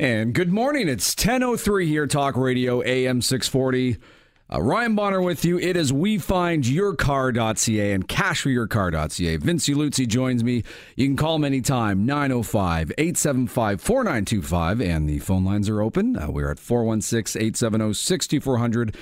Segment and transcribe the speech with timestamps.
[0.00, 0.88] And good morning.
[0.88, 3.96] It's 10.03 here, Talk Radio, AM 640.
[4.48, 5.58] Uh, Ryan Bonner with you.
[5.58, 9.36] It is WeFindYourCar.ca and CashForYourCar.ca.
[9.38, 10.62] Vince Uluzzi joins me.
[10.94, 14.88] You can call him anytime, 905-875-4925.
[14.88, 16.16] And the phone lines are open.
[16.16, 18.94] Uh, we're at 416-870-6400.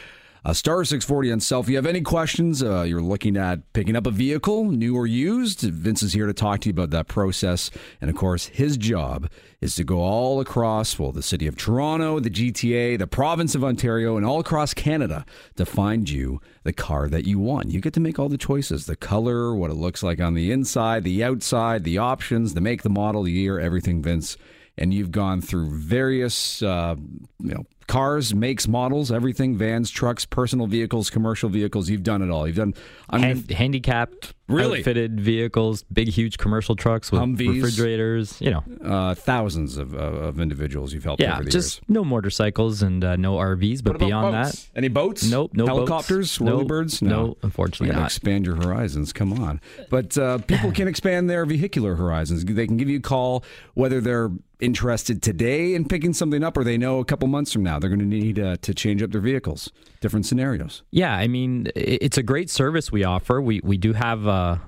[0.47, 1.67] Uh, star 640 on self.
[1.67, 5.05] If you have any questions, uh, you're looking at picking up a vehicle, new or
[5.05, 7.69] used, Vince is here to talk to you about that process.
[8.01, 9.29] And of course, his job
[9.61, 13.64] is to go all across, well, the city of Toronto, the GTA, the province of
[13.64, 17.73] Ontario, and all across Canada to find you the car that you want.
[17.73, 20.53] You get to make all the choices the color, what it looks like on the
[20.53, 24.37] inside, the outside, the options, the make, the model, the year, everything, Vince.
[24.79, 26.95] And you've gone through various, uh,
[27.40, 31.89] you know, cars, makes, models, everything, vans, trucks, personal vehicles, commercial vehicles.
[31.89, 32.47] You've done it all.
[32.47, 32.75] You've done
[33.09, 34.78] I Hand, handicapped, Really?
[34.78, 37.55] outfitted vehicles, big, huge commercial trucks with Humvees.
[37.62, 38.41] refrigerators.
[38.41, 41.84] You know, uh, thousands of, uh, of individuals you've helped yeah, over the just years.
[41.89, 43.83] no motorcycles and uh, no RVs.
[43.83, 44.64] But beyond boats?
[44.67, 45.29] that, any boats?
[45.29, 46.51] nope, no helicopters, boats.
[46.51, 47.03] whirlybirds.
[47.03, 48.07] No, No, no, unfortunately You not.
[48.07, 49.12] expand your horizons.
[49.12, 52.45] Come on, but uh, people can expand their vehicular horizons.
[52.45, 53.42] They can give you a call
[53.75, 57.63] whether they're interested today in picking something up, or they know a couple months from
[57.63, 59.70] now they're going to need uh, to change up their vehicles.
[60.01, 60.83] Different scenarios.
[60.91, 63.41] Yeah, I mean, it's a great service we offer.
[63.42, 64.27] We we do have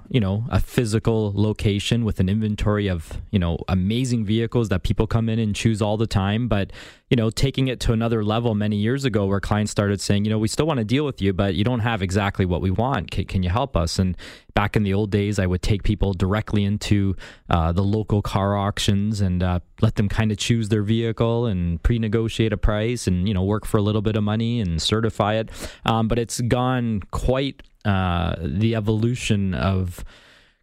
[0.09, 5.07] you know a physical location with an inventory of you know amazing vehicles that people
[5.07, 6.49] come in and choose all the time.
[6.49, 6.73] But
[7.11, 10.31] you know, taking it to another level many years ago, where clients started saying, you
[10.31, 12.71] know, we still want to deal with you, but you don't have exactly what we
[12.71, 13.11] want.
[13.11, 13.99] Can, can you help us?
[13.99, 14.15] And
[14.53, 17.17] back in the old days, I would take people directly into
[17.49, 21.83] uh, the local car auctions and uh, let them kind of choose their vehicle and
[21.83, 25.35] pre-negotiate a price and you know work for a little bit of money and certify
[25.35, 25.49] it.
[25.87, 30.05] Um, but it's gone quite uh, the evolution of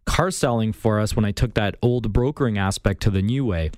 [0.04, 3.72] car selling for us when I took that old brokering aspect to the new way.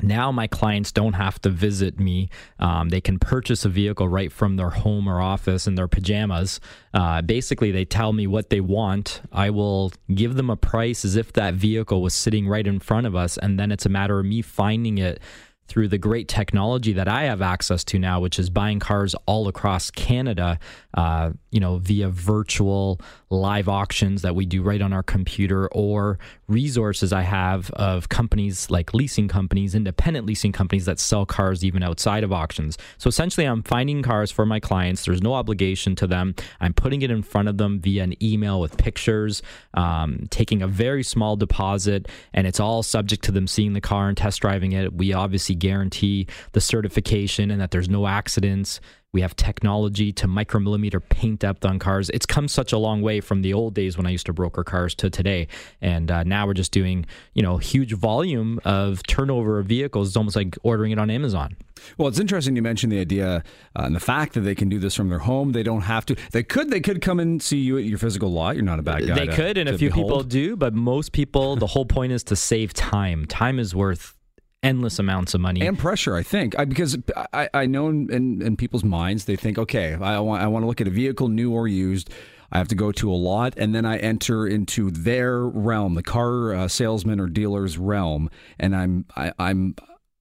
[0.00, 2.30] Now my clients don't have to visit me.
[2.58, 6.60] Um, they can purchase a vehicle right from their home or office in their pajamas.
[6.94, 9.20] Uh, basically, they tell me what they want.
[9.32, 13.06] I will give them a price as if that vehicle was sitting right in front
[13.06, 15.20] of us, and then it's a matter of me finding it
[15.68, 19.48] through the great technology that I have access to now, which is buying cars all
[19.48, 20.58] across Canada,
[20.94, 26.18] uh, you know, via virtual live auctions that we do right on our computer or
[26.46, 31.82] resources I have of companies like leasing companies, independent leasing companies that sell cars even
[31.82, 32.78] outside of auctions.
[32.96, 35.04] So essentially, I'm finding cars for my clients.
[35.04, 36.34] There's no obligation to them.
[36.60, 39.42] I'm putting it in front of them via an email with pictures,
[39.74, 44.08] um, taking a very small deposit, and it's all subject to them seeing the car
[44.08, 44.94] and test driving it.
[44.94, 48.80] We obviously guarantee the certification and that there's no accidents.
[49.14, 52.10] We have technology to micromillimeter paint depth on cars.
[52.10, 54.62] It's come such a long way from the old days when I used to broker
[54.62, 55.48] cars to today,
[55.80, 60.08] and uh, now we're just doing you know huge volume of turnover of vehicles.
[60.08, 61.56] It's almost like ordering it on Amazon.
[61.96, 63.42] Well, it's interesting you mentioned the idea
[63.74, 65.52] uh, and the fact that they can do this from their home.
[65.52, 66.16] They don't have to.
[66.32, 66.68] They could.
[66.70, 68.56] They could come and see you at your physical lot.
[68.56, 69.14] You're not a bad guy.
[69.14, 72.22] They to- could, and a few people do, but most people, the whole point is
[72.24, 73.24] to save time.
[73.24, 74.17] Time is worth
[74.62, 75.60] endless amounts of money.
[75.66, 76.14] and pressure.
[76.14, 76.96] I think I, because
[77.32, 80.66] I, I know in, in, people's minds they think, okay, I want I want to
[80.66, 82.10] look at a vehicle, new or used.
[82.50, 86.02] I have to go to a lot, and then I enter into their realm, the
[86.02, 89.74] car uh, salesman or dealer's realm, and I'm I, I'm.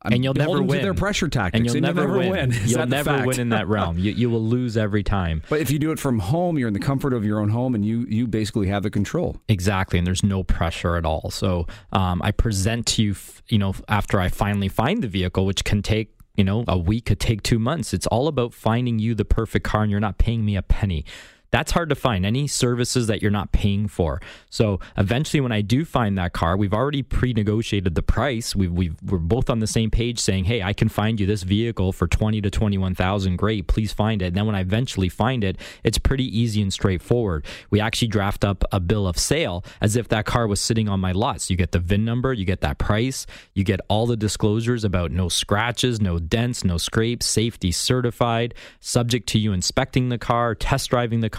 [0.07, 0.79] I'm and you'll never win.
[0.79, 1.57] to their pressure tactics.
[1.57, 2.51] and you'll and never, win.
[2.53, 3.28] Is You'll never fact?
[3.28, 3.97] win in that realm.
[4.00, 5.44] You, you will lose every time.
[5.50, 7.75] But if you do it from home, you're in the comfort of your own home,
[7.75, 9.40] and you you basically have the control.
[9.47, 11.29] Exactly, and there's no pressure at all.
[11.29, 15.46] So um, I present to you, f- you know, after I finally find the vehicle,
[15.46, 17.94] which can take you know a week, could take two months.
[17.94, 21.03] It's all about finding you the perfect car, and you're not paying me a penny.
[21.52, 22.25] That's hard to find.
[22.25, 24.22] Any services that you're not paying for.
[24.50, 28.56] So eventually, when I do find that car, we've already pre-negotiated the price.
[28.56, 31.44] We've, we've we're both on the same page, saying, "Hey, I can find you this
[31.44, 33.38] vehicle for twenty to twenty-one thousand.
[33.38, 36.74] Great, please find it." And then when I eventually find it, it's pretty easy and
[36.74, 37.46] straightforward.
[37.69, 41.00] We actually draft up a bill of sale as if that car was sitting on
[41.00, 41.41] my lot.
[41.41, 44.84] So you get the VIN number, you get that price, you get all the disclosures
[44.84, 50.53] about no scratches, no dents, no scrapes, safety certified, subject to you inspecting the car,
[50.53, 51.36] test driving the car,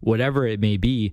[0.00, 1.12] whatever it may be.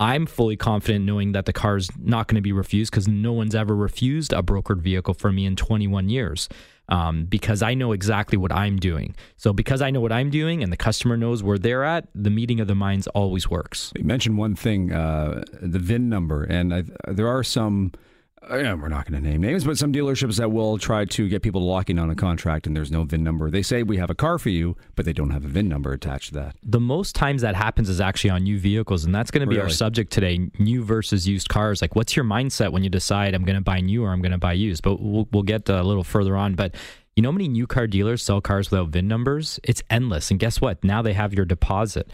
[0.00, 3.32] I'm fully confident knowing that the car is not going to be refused because no
[3.32, 6.48] one's ever refused a brokered vehicle for me in 21 years
[6.88, 9.14] um, because I know exactly what I'm doing.
[9.36, 12.30] So, because I know what I'm doing and the customer knows where they're at, the
[12.30, 13.92] meeting of the minds always works.
[13.96, 17.92] You mentioned one thing, uh, the VIN number, and I, there are some.
[18.50, 21.28] Uh, yeah, we're not going to name names, but some dealerships that will try to
[21.28, 23.50] get people to lock in on a contract, and there's no VIN number.
[23.50, 25.92] They say we have a car for you, but they don't have a VIN number
[25.92, 26.56] attached to that.
[26.64, 29.60] The most times that happens is actually on new vehicles, and that's going to be
[29.60, 31.80] our subject today new versus used cars.
[31.80, 34.32] Like, what's your mindset when you decide I'm going to buy new or I'm going
[34.32, 34.82] to buy used?
[34.82, 36.54] But we'll, we'll get a little further on.
[36.56, 36.74] But
[37.14, 39.60] You know how many new car dealers sell cars without VIN numbers?
[39.62, 40.30] It's endless.
[40.30, 40.82] And guess what?
[40.82, 42.10] Now they have your deposit.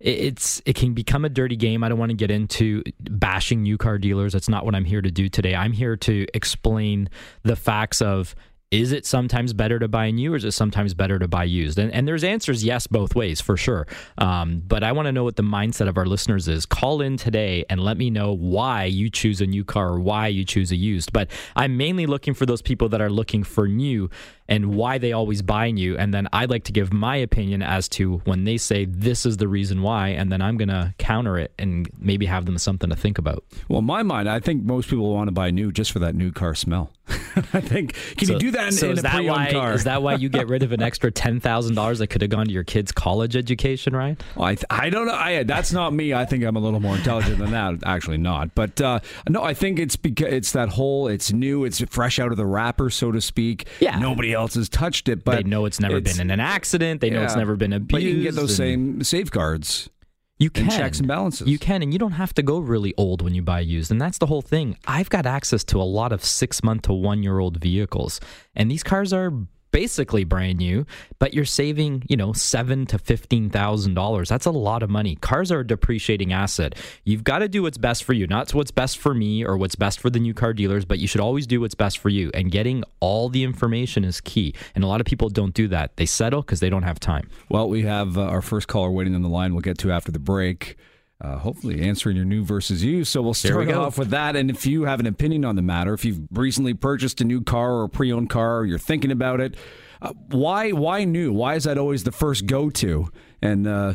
[0.00, 1.82] It's it can become a dirty game.
[1.82, 4.32] I don't want to get into bashing new car dealers.
[4.32, 5.54] That's not what I'm here to do today.
[5.54, 7.08] I'm here to explain
[7.42, 8.34] the facts of
[8.70, 11.78] is it sometimes better to buy new or is it sometimes better to buy used?
[11.78, 13.86] And, and there's answers yes both ways for sure.
[14.18, 16.66] Um, but I want to know what the mindset of our listeners is.
[16.66, 20.28] Call in today and let me know why you choose a new car or why
[20.28, 21.12] you choose a used.
[21.12, 24.10] But I'm mainly looking for those people that are looking for new
[24.48, 25.96] and why they always buy new.
[25.96, 29.36] And then I'd like to give my opinion as to when they say this is
[29.36, 32.90] the reason why, and then I'm going to counter it and maybe have them something
[32.90, 33.44] to think about.
[33.68, 36.14] Well, in my mind, I think most people want to buy new just for that
[36.14, 36.90] new car smell.
[37.36, 39.72] I think can so, you do that in, so in is a that why, car?
[39.72, 42.30] Is that why you get rid of an extra ten thousand dollars that could have
[42.30, 44.20] gone to your kid's college education, right?
[44.36, 45.14] Well, I, I don't know.
[45.14, 46.12] I, that's not me.
[46.12, 47.76] I think I'm a little more intelligent than that.
[47.86, 48.54] Actually, not.
[48.54, 51.08] But uh, no, I think it's because it's that whole.
[51.08, 51.64] It's new.
[51.64, 53.66] It's fresh out of the wrapper, so to speak.
[53.80, 53.98] Yeah.
[53.98, 57.00] Nobody else has touched it, but they know it's never it's, been in an accident.
[57.00, 57.90] They know it's never been abused.
[57.90, 59.90] But you can get those same safeguards.
[60.38, 61.48] You can and checks and balances.
[61.48, 63.90] You can, and you don't have to go really old when you buy used.
[63.90, 64.78] And that's the whole thing.
[64.86, 68.20] I've got access to a lot of six month to one year old vehicles,
[68.54, 69.32] and these cars are
[69.70, 70.86] basically brand new,
[71.18, 74.28] but you're saving, you know, seven to fifteen thousand dollars.
[74.28, 75.16] That's a lot of money.
[75.16, 76.74] Cars are a depreciating asset.
[77.04, 79.74] You've got to do what's best for you, not what's best for me or what's
[79.74, 82.30] best for the new car dealers, but you should always do what's best for you.
[82.34, 84.54] And getting all the information is key.
[84.74, 85.96] And a lot of people don't do that.
[85.96, 87.28] They settle because they don't have time.
[87.48, 89.54] Well, we have uh, our first caller waiting on the line.
[89.54, 90.76] We'll get to after the break.
[91.20, 93.10] Uh, hopefully answering your new versus used.
[93.10, 94.36] So we'll start we off with that.
[94.36, 97.42] And if you have an opinion on the matter, if you've recently purchased a new
[97.42, 99.56] car or a pre-owned car, or you're thinking about it,
[100.00, 101.32] uh, why why new?
[101.32, 103.10] Why is that always the first go to?
[103.42, 103.94] And uh,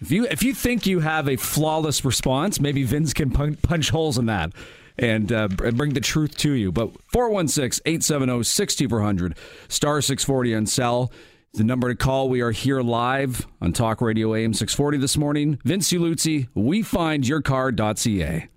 [0.00, 3.90] if you if you think you have a flawless response, maybe Vince can punch, punch
[3.90, 4.52] holes in that
[4.98, 6.72] and uh, bring the truth to you.
[6.72, 9.36] But 416 870 6400,
[9.68, 11.12] star 640 on cell
[11.56, 12.28] the number to call.
[12.28, 15.58] We are here live on Talk Radio AM 640 this morning.
[15.64, 18.48] Vince Uluzzi, wefindyourcar.ca.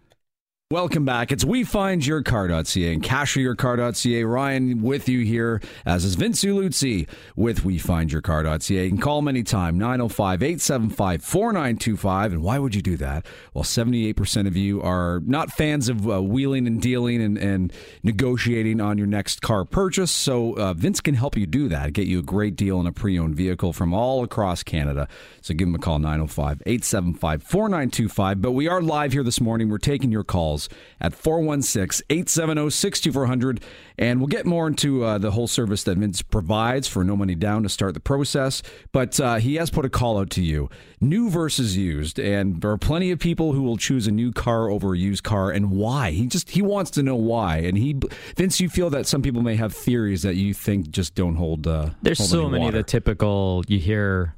[0.71, 1.31] Welcome back.
[1.31, 4.23] It's WeFindYourCar.ca and CashForYourCar.ca.
[4.23, 8.83] Ryan with you here, as is Vince Uluzzi with WeFindYourCar.ca.
[8.83, 12.33] You can call them anytime, 905 875 4925.
[12.33, 13.25] And why would you do that?
[13.55, 17.73] Well, 78% of you are not fans of uh, wheeling and dealing and, and
[18.03, 20.11] negotiating on your next car purchase.
[20.11, 22.91] So uh, Vince can help you do that, get you a great deal on a
[22.91, 25.07] pre owned vehicle from all across Canada.
[25.41, 28.39] So give him a call, 905 875 4925.
[28.39, 29.69] But we are live here this morning.
[29.69, 30.69] We're taking your calls calls
[31.01, 33.63] at 416 870 6400.
[33.97, 37.35] And we'll get more into uh, the whole service that Vince provides for no money
[37.35, 38.61] down to start the process.
[38.91, 40.69] But uh, he has put a call out to you
[41.01, 42.19] new versus used.
[42.19, 45.23] And there are plenty of people who will choose a new car over a used
[45.23, 45.51] car.
[45.51, 46.11] And why?
[46.11, 47.57] He just he wants to know why.
[47.57, 47.97] And he,
[48.35, 51.67] Vince, you feel that some people may have theories that you think just don't hold.
[51.67, 54.35] Uh, There's hold so many of the typical, you hear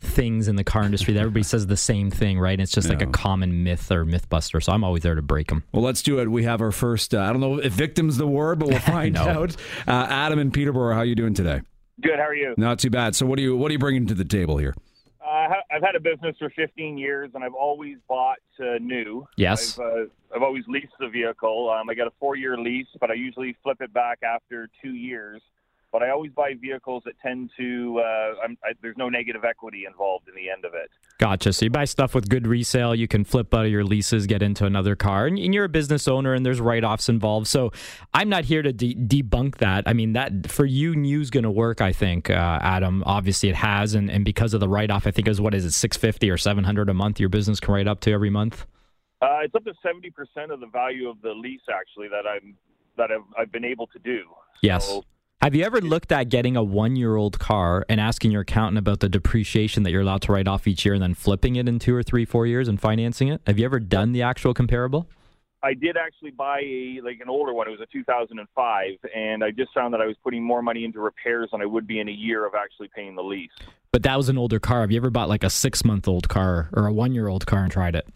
[0.00, 2.52] things in the car industry that everybody says the same thing, right?
[2.52, 2.94] And it's just yeah.
[2.94, 4.62] like a common myth or mythbuster.
[4.62, 5.64] So I'm always there to break them.
[5.72, 6.28] Well, let's do it.
[6.28, 7.14] We have our first.
[7.14, 9.56] Uh, I don't know if victim's the word, but we'll find out.
[9.86, 11.60] Uh, Adam and Peterborough, how are you doing today?
[12.00, 12.16] Good.
[12.16, 12.54] How are you?
[12.56, 13.14] Not too bad.
[13.14, 14.74] So what are you what are you bringing to the table here?
[15.24, 19.26] Uh, I've had a business for 15 years, and I've always bought uh, new.
[19.36, 19.78] Yes.
[19.78, 21.70] I've, uh, I've always leased the vehicle.
[21.70, 25.40] Um, I got a four-year lease, but I usually flip it back after two years
[25.92, 28.00] but I always buy vehicles that tend to.
[28.00, 30.90] Uh, I, there's no negative equity involved in the end of it.
[31.18, 31.52] Gotcha.
[31.52, 32.94] So you buy stuff with good resale.
[32.94, 35.68] You can flip out of your leases, get into another car, and, and you're a
[35.68, 37.46] business owner, and there's write-offs involved.
[37.48, 37.72] So
[38.14, 39.84] I'm not here to de- debunk that.
[39.86, 41.80] I mean, that for you, new's going to work.
[41.80, 43.02] I think, uh, Adam.
[43.06, 45.72] Obviously, it has, and, and because of the write-off, I think is what is it,
[45.72, 47.18] 650 or 700 a month?
[47.18, 48.66] Your business can write up to every month.
[49.22, 52.56] Uh, it's up to 70 percent of the value of the lease, actually, that I'm
[52.96, 54.22] that I've, I've been able to do.
[54.62, 54.86] Yes.
[54.86, 55.04] So,
[55.42, 58.76] have you ever looked at getting a one year old car and asking your accountant
[58.76, 61.66] about the depreciation that you're allowed to write off each year and then flipping it
[61.66, 63.40] in two or three, four years and financing it?
[63.46, 65.08] Have you ever done the actual comparable?
[65.62, 67.68] I did actually buy a like an older one.
[67.68, 71.00] It was a 2005, and I just found that I was putting more money into
[71.00, 73.50] repairs than I would be in a year of actually paying the lease.
[73.92, 74.82] But that was an older car.
[74.82, 77.46] Have you ever bought like a six month old car or a one year old
[77.46, 78.06] car and tried it?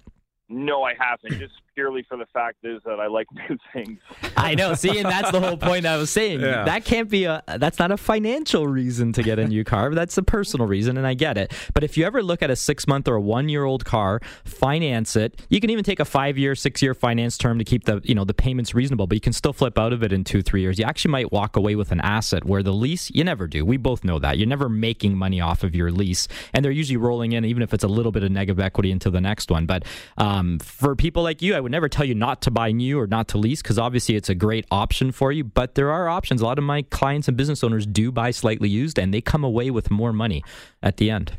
[0.49, 1.39] No, I haven't.
[1.39, 3.99] Just purely for the fact is that I like new things.
[4.37, 4.75] I know.
[4.75, 6.41] See, and that's the whole point I was saying.
[6.41, 6.65] Yeah.
[6.65, 7.43] That can't be a.
[7.47, 9.95] That's not a financial reason to get a new car.
[9.95, 11.53] That's a personal reason, and I get it.
[11.75, 14.21] But if you ever look at a six month or a one year old car,
[14.45, 15.41] finance it.
[15.49, 18.15] You can even take a five year, six year finance term to keep the you
[18.15, 19.07] know the payments reasonable.
[19.07, 20.79] But you can still flip out of it in two, three years.
[20.79, 23.65] You actually might walk away with an asset where the lease you never do.
[23.65, 26.97] We both know that you're never making money off of your lease, and they're usually
[26.97, 29.67] rolling in even if it's a little bit of negative equity into the next one.
[29.67, 29.85] But
[30.17, 33.09] um, for people like you, I would never tell you not to buy new or
[33.09, 35.43] not to lease because obviously it's a great option for you.
[35.43, 36.41] But there are options.
[36.41, 39.43] A lot of my clients and business owners do buy slightly used, and they come
[39.43, 40.45] away with more money
[40.83, 41.37] at the end.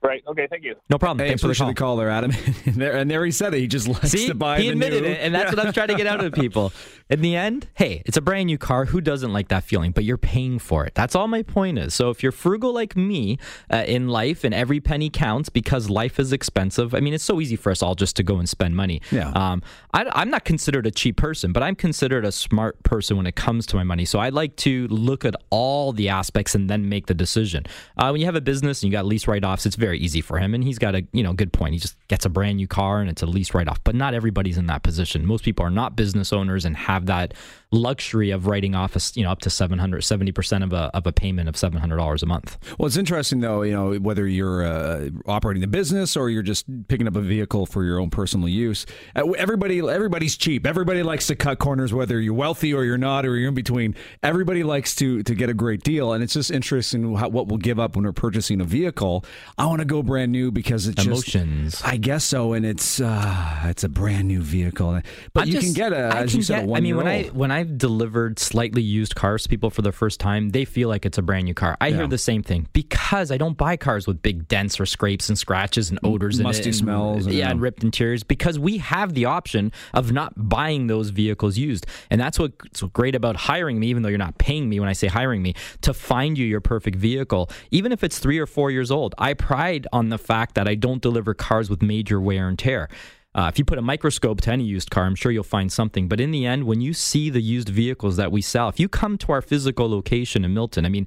[0.00, 0.22] Right.
[0.28, 0.46] Okay.
[0.48, 0.76] Thank you.
[0.88, 1.18] No problem.
[1.24, 1.96] Hey, Thanks for the appreciate call.
[1.96, 2.30] the call there, Adam.
[2.66, 3.58] and, there, and there he said it.
[3.58, 5.08] He just likes See, to buy he the admitted new.
[5.08, 6.72] it, and that's what I'm trying to get out of people.
[7.10, 8.84] In the end, hey, it's a brand new car.
[8.84, 9.92] Who doesn't like that feeling?
[9.92, 10.94] But you're paying for it.
[10.94, 11.94] That's all my point is.
[11.94, 13.38] So if you're frugal like me
[13.72, 16.94] uh, in life, and every penny counts because life is expensive.
[16.94, 19.00] I mean, it's so easy for us all just to go and spend money.
[19.10, 19.30] Yeah.
[19.30, 19.62] Um,
[19.94, 23.36] I, I'm not considered a cheap person, but I'm considered a smart person when it
[23.36, 24.04] comes to my money.
[24.04, 27.64] So I like to look at all the aspects and then make the decision.
[27.96, 30.38] Uh, when you have a business and you got lease write-offs, it's very easy for
[30.38, 31.74] him, and he's got a you know good point.
[31.74, 33.82] He just gets a brand new car and it's a lease write-off.
[33.84, 35.26] But not everybody's in that position.
[35.26, 37.34] Most people are not business owners and have that
[37.70, 41.12] luxury of writing off a, you know up to 770 percent of a of a
[41.12, 42.58] payment of seven hundred dollars a month.
[42.78, 46.66] Well, it's interesting though, you know, whether you're uh, operating the business or you're just
[46.88, 48.86] picking up a vehicle for your own personal use.
[49.14, 50.66] Uh, Everybody, everybody's cheap.
[50.66, 53.94] Everybody likes to cut corners, whether you're wealthy or you're not, or you're in between.
[54.22, 57.58] Everybody likes to to get a great deal, and it's just interesting how, what we'll
[57.58, 59.24] give up when we're purchasing a vehicle.
[59.56, 61.72] I want to go brand new because it's Emotions.
[61.72, 65.00] Just, I guess so, and it's uh, it's a brand new vehicle,
[65.32, 67.06] but I'm you just- can get a I as you said, get- I mean, when
[67.08, 70.88] I when I've delivered slightly used cars to people for the first time, they feel
[70.88, 71.76] like it's a brand new car.
[71.80, 71.96] I Yeah.
[71.98, 75.38] hear the same thing because I don't buy cars with big dents or scrapes and
[75.38, 78.22] scratches and odors Musty and it and- smells and- yeah, and ripped interiors.
[78.22, 83.14] Because we have the option of not buying those vehicles used, and that's what's great
[83.14, 83.88] about hiring me.
[83.88, 86.60] Even though you're not paying me when I say hiring me to find you your
[86.60, 90.54] perfect vehicle, even if it's three or four years old, I pride on the fact
[90.54, 92.88] that I don't deliver cars with major wear and tear.
[93.34, 96.08] Uh, if you put a microscope to any used car, I'm sure you'll find something.
[96.08, 98.88] But in the end, when you see the used vehicles that we sell, if you
[98.88, 101.06] come to our physical location in Milton, I mean,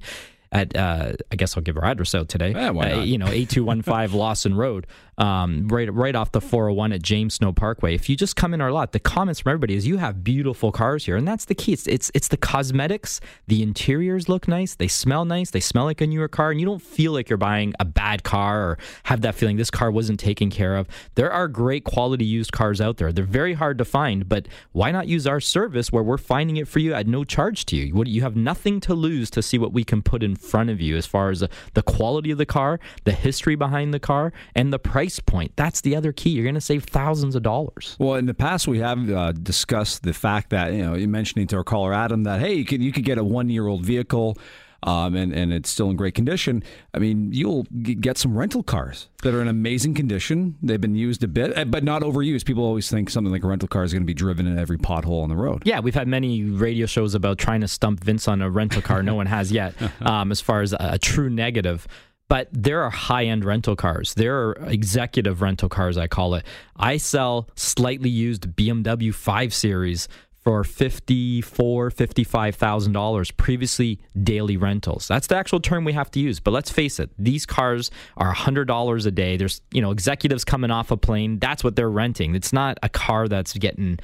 [0.52, 2.52] at uh, I guess I'll give our address out today.
[2.52, 4.86] Yeah, why Uh, you know, eight two one five Lawson Road,
[5.18, 7.94] um, right right off the four hundred one at James Snow Parkway.
[7.94, 10.72] If you just come in our lot, the comments from everybody is you have beautiful
[10.72, 11.72] cars here, and that's the key.
[11.72, 13.20] It's it's it's the cosmetics.
[13.46, 14.74] The interiors look nice.
[14.74, 15.50] They smell nice.
[15.50, 18.22] They smell like a newer car, and you don't feel like you're buying a bad
[18.22, 20.88] car or have that feeling this car wasn't taken care of.
[21.14, 23.12] There are great quality used cars out there.
[23.12, 26.68] They're very hard to find, but why not use our service where we're finding it
[26.68, 28.02] for you at no charge to you?
[28.04, 30.96] You have nothing to lose to see what we can put in front of you
[30.96, 34.78] as far as the quality of the car, the history behind the car, and the
[34.78, 35.52] price point.
[35.56, 36.30] That's the other key.
[36.30, 37.96] You're going to save thousands of dollars.
[37.98, 41.46] Well, in the past, we have uh, discussed the fact that you know, you mentioning
[41.48, 43.84] to our caller Adam that hey, you could you could get a one year old
[43.84, 44.36] vehicle.
[44.84, 46.64] Um, and, and it's still in great condition.
[46.92, 50.56] I mean, you'll g- get some rental cars that are in amazing condition.
[50.60, 52.46] They've been used a bit, eh, but not overused.
[52.46, 54.78] People always think something like a rental car is going to be driven in every
[54.78, 55.62] pothole on the road.
[55.64, 59.04] Yeah, we've had many radio shows about trying to stump Vince on a rental car.
[59.04, 61.86] no one has yet, um, as far as a, a true negative.
[62.32, 64.14] But there are high end rental cars.
[64.14, 66.46] There are executive rental cars, I call it.
[66.74, 70.08] I sell slightly used BMW 5 Series
[70.42, 73.30] for fifty-four, fifty-five thousand dollars.
[73.30, 75.06] Previously, daily rentals.
[75.08, 76.40] That's the actual term we have to use.
[76.40, 79.36] But let's face it, these cars are hundred dollars a day.
[79.36, 81.38] There's you know executives coming off a plane.
[81.38, 82.34] That's what they're renting.
[82.34, 84.00] It's not a car that's getting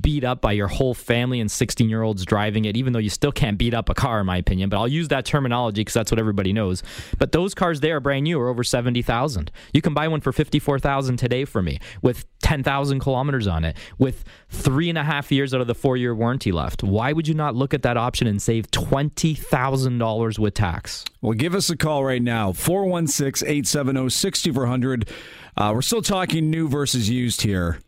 [0.00, 3.10] beat up by your whole family and 16 year olds driving it, even though you
[3.10, 4.68] still can't beat up a car, in my opinion.
[4.68, 6.82] But I'll use that terminology because that's what everybody knows.
[7.18, 9.50] But those cars there, brand new, are over 70,000.
[9.72, 14.24] You can buy one for 54,000 today for me with 10,000 kilometers on it, with
[14.48, 16.82] three and a half years out of the four year warranty left.
[16.82, 21.04] Why would you not look at that option and save $20,000 with tax?
[21.20, 25.08] Well, give us a call right now, 416 870 6400.
[25.56, 27.80] Uh, We're still talking new versus used here.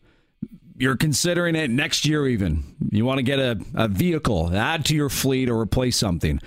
[0.80, 2.64] You're considering it next year, even.
[2.90, 6.40] You want to get a, a vehicle, add to your fleet, or replace something.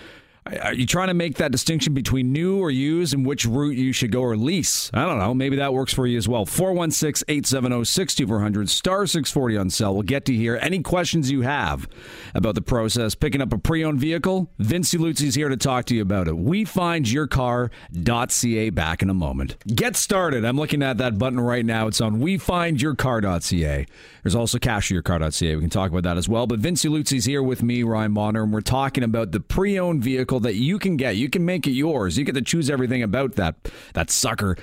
[0.45, 3.93] Are you trying to make that distinction between new or used and which route you
[3.93, 4.89] should go or lease?
[4.93, 5.33] I don't know.
[5.33, 6.45] Maybe that works for you as well.
[6.45, 9.93] 416 870 6400, star 640 on cell.
[9.93, 11.87] We'll get to hear any questions you have
[12.33, 13.15] about the process.
[13.15, 16.37] Picking up a pre owned vehicle, Vince Luzzi's here to talk to you about it.
[16.37, 19.57] We find yourcar.ca back in a moment.
[19.67, 20.45] Get started.
[20.45, 21.87] I'm looking at that button right now.
[21.87, 23.85] It's on We Find Your wefindyourcar.ca.
[24.23, 25.55] There's also cashyourcar.ca.
[25.55, 26.47] We can talk about that as well.
[26.47, 30.03] But Vince Luzzi's here with me, Ryan Bonner, and we're talking about the pre owned
[30.03, 31.15] vehicle that you can get.
[31.15, 32.17] You can make it yours.
[32.17, 33.55] You get to choose everything about that
[33.93, 34.57] that sucker.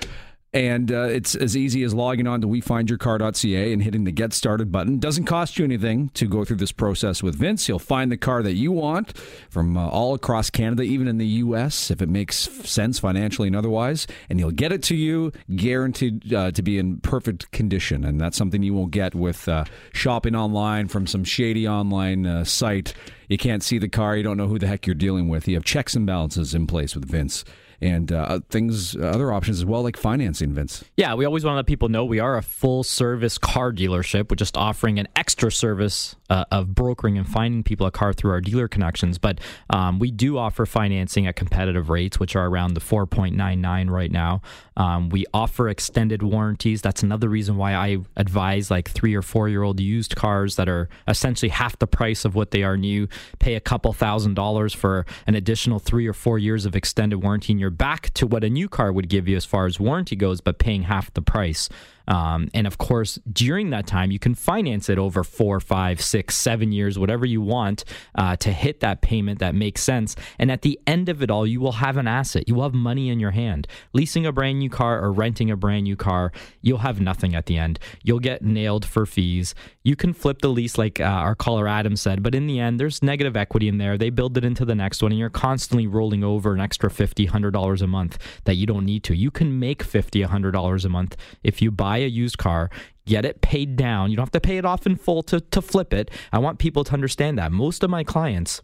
[0.52, 4.72] And uh, it's as easy as logging on to wefindyourcar.ca and hitting the get started
[4.72, 4.98] button.
[4.98, 7.68] Doesn't cost you anything to go through this process with Vince.
[7.68, 9.16] He'll find the car that you want
[9.48, 13.56] from uh, all across Canada, even in the U.S., if it makes sense financially and
[13.56, 14.08] otherwise.
[14.28, 18.04] And he'll get it to you, guaranteed uh, to be in perfect condition.
[18.04, 22.44] And that's something you won't get with uh, shopping online from some shady online uh,
[22.44, 22.94] site
[23.28, 25.46] you can't see the car, you don't know who the heck you're dealing with.
[25.46, 27.44] You have checks and balances in place with Vince
[27.80, 30.84] and uh, things, other options as well, like financing, Vince.
[30.96, 34.30] Yeah, we always want to let people know we are a full service car dealership.
[34.30, 38.30] We're just offering an extra service uh, of brokering and finding people a car through
[38.30, 39.18] our dealer connections.
[39.18, 44.10] But um, we do offer financing at competitive rates, which are around the 4.99 right
[44.10, 44.40] now.
[44.76, 46.80] Um, we offer extended warranties.
[46.80, 50.68] That's another reason why I advise like three or four year old used cars that
[50.68, 53.08] are essentially half the price of what they are new.
[53.40, 57.52] Pay a couple thousand dollars for an additional three or four years of extended warranty,
[57.52, 60.16] and you're back to what a new car would give you as far as warranty
[60.16, 61.68] goes, but paying half the price.
[62.10, 66.36] Um, and of course, during that time, you can finance it over four, five, six,
[66.36, 67.84] seven years, whatever you want
[68.16, 70.16] uh, to hit that payment that makes sense.
[70.36, 72.48] And at the end of it all, you will have an asset.
[72.48, 73.68] You will have money in your hand.
[73.92, 77.46] Leasing a brand new car or renting a brand new car, you'll have nothing at
[77.46, 77.78] the end.
[78.02, 79.54] You'll get nailed for fees.
[79.84, 82.80] You can flip the lease, like uh, our caller Adam said, but in the end,
[82.80, 83.96] there's negative equity in there.
[83.96, 87.30] They build it into the next one, and you're constantly rolling over an extra $50,
[87.30, 89.14] $100 a month that you don't need to.
[89.14, 92.70] You can make $50, $100 a month if you buy a used car,
[93.06, 94.10] get it paid down.
[94.10, 96.10] You don't have to pay it off in full to, to flip it.
[96.32, 97.52] I want people to understand that.
[97.52, 98.62] Most of my clients,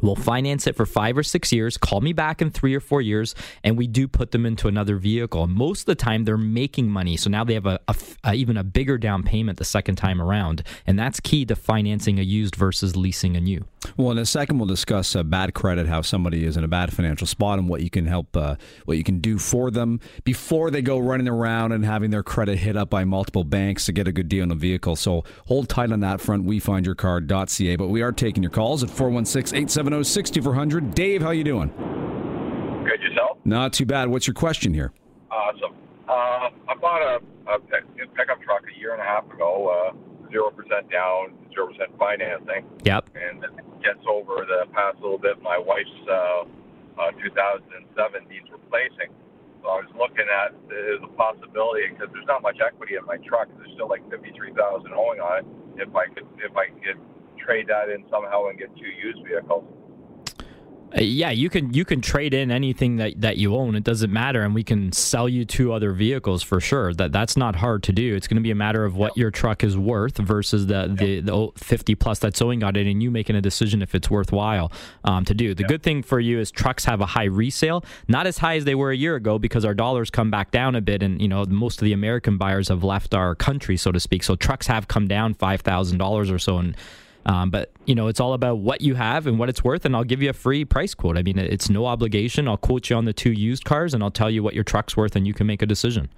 [0.00, 1.76] We'll finance it for five or six years.
[1.76, 4.96] Call me back in three or four years, and we do put them into another
[4.96, 5.46] vehicle.
[5.46, 8.56] Most of the time, they're making money, so now they have a, a, a, even
[8.56, 12.56] a bigger down payment the second time around, and that's key to financing a used
[12.56, 13.64] versus leasing a new.
[13.96, 16.92] Well, in a second, we'll discuss uh, bad credit, how somebody is in a bad
[16.92, 20.70] financial spot, and what you can help, uh, what you can do for them before
[20.70, 24.08] they go running around and having their credit hit up by multiple banks to get
[24.08, 24.96] a good deal on a vehicle.
[24.96, 26.44] So hold tight on that front.
[26.44, 31.22] We find your car.ca, but we are taking your calls at 416 877 770 Dave,
[31.22, 31.68] how you doing?
[32.84, 33.38] Good yourself?
[33.44, 34.08] Not too bad.
[34.08, 34.92] What's your question here?
[35.30, 35.74] Awesome.
[36.08, 37.18] Uh, I bought a,
[37.50, 37.58] a,
[38.14, 41.90] pickup truck a year and a half ago, uh, zero uh, percent down, zero percent
[41.98, 42.62] financing.
[42.86, 43.10] Yep.
[43.18, 45.42] And it gets over the past little bit.
[45.42, 46.46] My wife's uh,
[46.98, 49.10] uh, 2007 needs replacing.
[49.62, 53.18] So I was looking at there's a possibility because there's not much equity in my
[53.26, 53.50] truck.
[53.58, 54.54] There's still like 53,000
[54.94, 55.46] owing on it.
[55.82, 57.02] If I could, if I could
[57.34, 59.66] trade that in somehow and get two used vehicles.
[60.94, 63.74] Uh, yeah, you can you can trade in anything that, that you own.
[63.74, 66.94] It doesn't matter, and we can sell you two other vehicles for sure.
[66.94, 68.14] That that's not hard to do.
[68.14, 71.20] It's going to be a matter of what your truck is worth versus the the,
[71.20, 74.70] the fifty plus that's owing on it, and you making a decision if it's worthwhile
[75.04, 75.54] um, to do.
[75.54, 78.64] The good thing for you is trucks have a high resale, not as high as
[78.64, 81.28] they were a year ago because our dollars come back down a bit, and you
[81.28, 84.22] know most of the American buyers have left our country, so to speak.
[84.22, 86.76] So trucks have come down five thousand dollars or so, and
[87.26, 89.96] um, but you know, it's all about what you have and what it's worth, and
[89.96, 91.18] I'll give you a free price quote.
[91.18, 92.46] I mean, it's no obligation.
[92.46, 94.96] I'll quote you on the two used cars, and I'll tell you what your truck's
[94.96, 96.08] worth, and you can make a decision.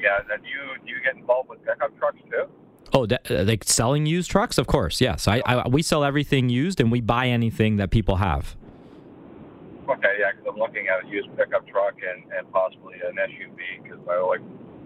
[0.00, 2.44] Yeah, and do you do you get involved with pickup trucks too?
[2.92, 4.56] Oh, that, uh, like selling used trucks?
[4.56, 5.26] Of course, yes.
[5.26, 8.54] I, I, we sell everything used, and we buy anything that people have.
[9.88, 13.82] Okay, yeah, because I'm looking at a used pickup truck and, and possibly an SUV
[13.82, 14.40] because I like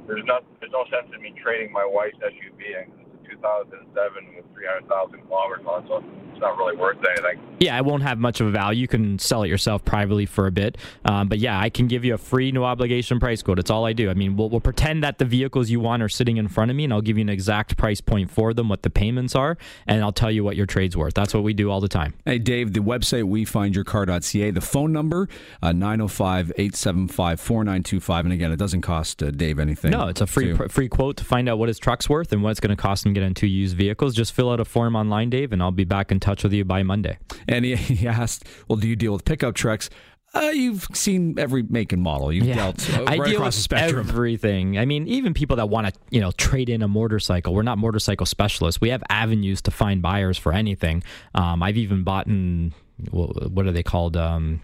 [0.06, 2.92] there's not there's no sense in me trading my wife's SUV and
[3.40, 6.02] 2007 with 300,000 kilometers on, so
[6.38, 7.40] it's not really worth anything.
[7.58, 8.80] Yeah, it won't have much of a value.
[8.80, 10.78] You can sell it yourself privately for a bit.
[11.04, 13.58] Um, but yeah, I can give you a free, no obligation price quote.
[13.58, 14.08] It's all I do.
[14.08, 16.76] I mean, we'll, we'll pretend that the vehicles you want are sitting in front of
[16.76, 19.58] me, and I'll give you an exact price point for them, what the payments are,
[19.88, 21.14] and I'll tell you what your trade's worth.
[21.14, 22.14] That's what we do all the time.
[22.24, 25.28] Hey, Dave, the website, wefindyourcar.ca, the phone number,
[25.60, 28.24] uh, 905 875 4925.
[28.24, 29.90] And again, it doesn't cost uh, Dave anything.
[29.90, 32.44] No, it's a free, pr- free quote to find out what his truck's worth and
[32.44, 34.14] what it's going to cost him to get into used vehicles.
[34.14, 36.64] Just fill out a form online, Dave, and I'll be back in touch with you
[36.64, 37.18] by Monday.
[37.46, 39.90] And he, he asked, Well, do you deal with pickup trucks?
[40.34, 42.30] Uh, you've seen every make and model.
[42.30, 42.56] You've yeah.
[42.56, 44.06] dealt uh, right I deal across the spectrum.
[44.06, 44.78] Everything.
[44.78, 47.54] I mean, even people that want to, you know, trade in a motorcycle.
[47.54, 48.78] We're not motorcycle specialists.
[48.80, 51.02] We have avenues to find buyers for anything.
[51.34, 52.74] Um, I've even bought in
[53.10, 54.16] what are they called?
[54.16, 54.62] Um,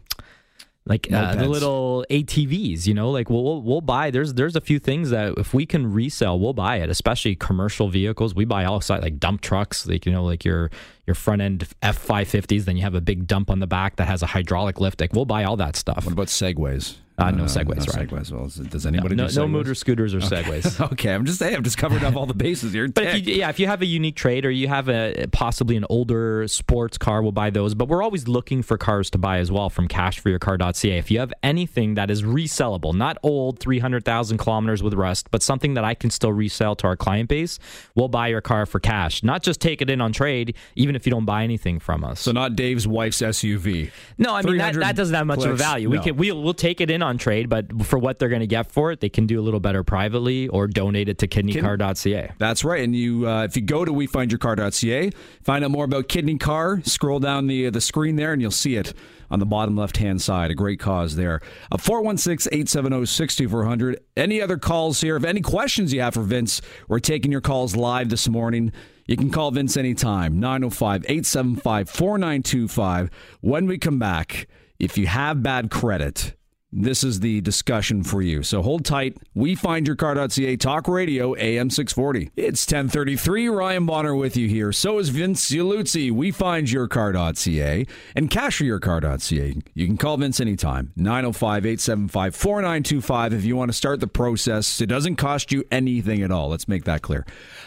[0.87, 4.11] like uh, the little ATVs, you know, like we'll, we'll, we'll buy.
[4.11, 6.91] There's there's a few things that if we can resell, we'll buy it.
[6.91, 10.71] Especially commercial vehicles, we buy all sides like dump trucks, like you know, like your
[11.07, 12.67] your front end F five fifties.
[12.67, 15.01] Then you have a big dump on the back that has a hydraulic lift.
[15.01, 16.05] Like we'll buy all that stuff.
[16.05, 16.97] What about segways?
[17.17, 18.09] Uh, no uh, segways, no right?
[18.09, 18.33] Segways.
[18.33, 20.81] Well, does anybody no, do no, no motor scooters or segways?
[20.93, 21.55] okay, I'm just saying.
[21.55, 22.89] I'm just covering up all the bases here.
[22.89, 25.77] but if you, yeah, if you have a unique trade or you have a possibly
[25.77, 27.77] an older sports car, we'll buy those.
[27.77, 30.99] But we're always looking for cars to buy as well from CashForYourCar.ca.
[30.99, 35.31] If you have anything that is resellable, not old, three hundred thousand kilometers with rust,
[35.31, 37.61] but something that I can still resell to our client base,
[37.95, 39.23] we'll buy your car for cash.
[39.23, 42.19] Not just take it in on trade, even if you don't buy anything from us.
[42.19, 43.93] So not Dave's wife's SUV.
[44.19, 45.47] No, I mean that, that doesn't have much clicks.
[45.47, 45.89] of a value.
[45.89, 45.97] No.
[45.97, 48.47] We can we'll, we'll take it in on trade, but for what they're going to
[48.47, 52.33] get for it, they can do a little better privately or donate it to kidneycar.ca.
[52.39, 52.83] That's right.
[52.83, 55.11] And you, uh, if you go to wefindyourcar.ca,
[55.43, 56.81] find out more about Kidney Car.
[56.85, 58.95] Scroll down the the screen there, and you'll see it
[59.31, 60.51] on the bottom left hand side.
[60.51, 61.41] A great cause there.
[61.71, 64.01] Uh, 416 870 6400.
[64.17, 65.17] Any other calls here?
[65.17, 68.73] If any questions you have for Vince, we're taking your calls live this morning.
[69.07, 73.11] You can call Vince anytime, 905 875 4925.
[73.41, 74.47] When we come back,
[74.79, 76.35] if you have bad credit,
[76.75, 78.43] this is the discussion for you.
[78.43, 79.17] So hold tight.
[79.35, 82.33] We find your car.ca talk radio AM 640.
[82.37, 83.49] It's 1033.
[83.49, 84.73] Ryan Bonner with you here.
[84.73, 86.11] So is Vince Uluzzi.
[86.11, 89.57] We find your car.ca and cashforyourcar.ca.
[89.75, 90.93] You can call Vince anytime.
[90.97, 94.81] 905 875 4925 if you want to start the process.
[94.81, 96.49] It doesn't cost you anything at all.
[96.49, 97.25] Let's make that clear.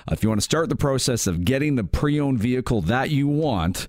[0.07, 3.09] Uh, if you want to start the process of getting the pre owned vehicle that
[3.09, 3.87] you want,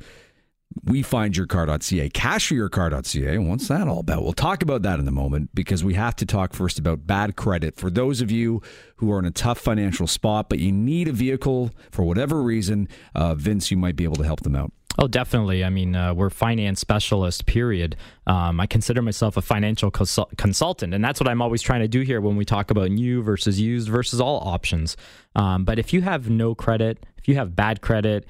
[0.85, 3.39] we find your car.ca, cashforyourcar.ca.
[3.39, 4.23] What's that all about?
[4.23, 7.37] We'll talk about that in a moment because we have to talk first about bad
[7.37, 7.77] credit.
[7.77, 8.63] For those of you
[8.97, 12.89] who are in a tough financial spot, but you need a vehicle for whatever reason,
[13.15, 14.73] uh, Vince, you might be able to help them out.
[15.01, 15.65] Oh, definitely.
[15.65, 17.95] I mean, uh, we're finance specialists, period.
[18.27, 21.89] Um, I consider myself a financial consul- consultant, and that's what I'm always trying to
[21.89, 24.97] do here when we talk about new versus used versus all options.
[25.37, 28.27] Um, but if you have no credit, if you have bad credit,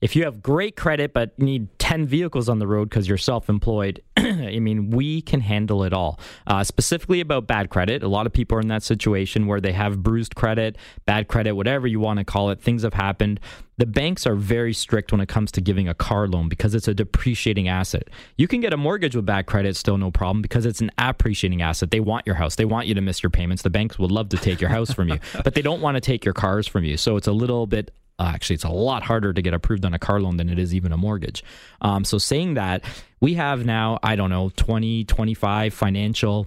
[0.00, 3.50] if you have great credit but need 10 vehicles on the road because you're self
[3.50, 6.18] employed, I mean, we can handle it all.
[6.46, 9.72] Uh, specifically about bad credit, a lot of people are in that situation where they
[9.72, 12.62] have bruised credit, bad credit, whatever you want to call it.
[12.62, 13.40] Things have happened.
[13.76, 16.88] The banks are very strict when it comes to giving a car loan because it's
[16.88, 18.08] a depreciating asset.
[18.38, 21.60] You can get a mortgage with bad credit, still no problem, because it's an appreciating
[21.60, 21.90] asset.
[21.90, 23.64] They want your house, they want you to miss your payments.
[23.64, 26.00] The banks would love to take your house from you, but they don't want to
[26.00, 26.96] take your cars from you.
[26.96, 27.90] So it's a little bit
[28.22, 30.58] uh, actually, it's a lot harder to get approved on a car loan than it
[30.58, 31.42] is even a mortgage.
[31.80, 32.84] Um, so, saying that,
[33.20, 36.46] we have now, I don't know, 20, 25 financial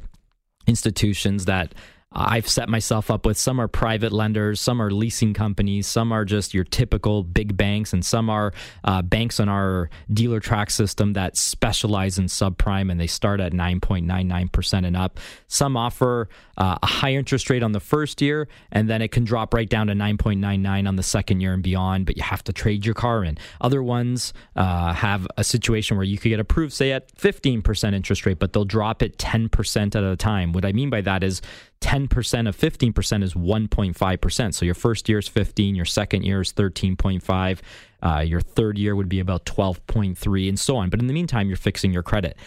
[0.68, 1.74] institutions that
[2.14, 3.38] I've set myself up with.
[3.38, 7.92] Some are private lenders, some are leasing companies, some are just your typical big banks,
[7.92, 8.54] and some are
[8.86, 14.86] uh, banks on our Dealertrack system that specialize in subprime and they start at 9.99%
[14.86, 15.20] and up.
[15.48, 19.24] Some offer uh, a high interest rate on the first year, and then it can
[19.24, 22.54] drop right down to 9.99 on the second year and beyond, but you have to
[22.54, 23.38] trade your car in.
[23.62, 28.26] Other ones uh, have a situation where you could get approved, say, at 15% interest
[28.26, 30.54] rate, but they'll drop it 10% at a time.
[30.54, 31.42] What I mean by that is
[31.82, 34.54] 10% of 15% is 1.5%.
[34.54, 37.60] So your first year is 15, your second year is 13.5,
[38.02, 40.90] uh, your third year would be about 12.3, and so on.
[40.90, 42.38] But in the meantime, you're fixing your credit.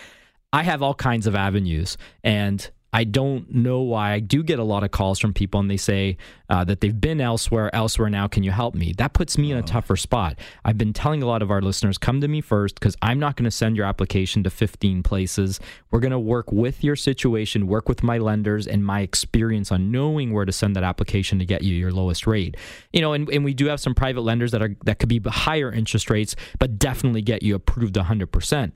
[0.52, 4.11] I have all kinds of avenues, and I don't know why.
[4.11, 6.16] I do get a lot of calls from people and they say
[6.50, 8.26] uh, that they've been elsewhere, elsewhere now.
[8.26, 8.92] Can you help me?
[8.98, 10.37] That puts me in a tougher spot.
[10.64, 13.37] I've been telling a lot of our listeners, come to me first because I'm not
[13.37, 15.61] going to send your application to 15 places.
[15.92, 19.92] We're going to work with your situation, work with my lenders and my experience on
[19.92, 22.56] knowing where to send that application to get you your lowest rate.
[22.92, 25.20] You know, and, and we do have some private lenders that are that could be
[25.20, 28.72] higher interest rates, but definitely get you approved 100%.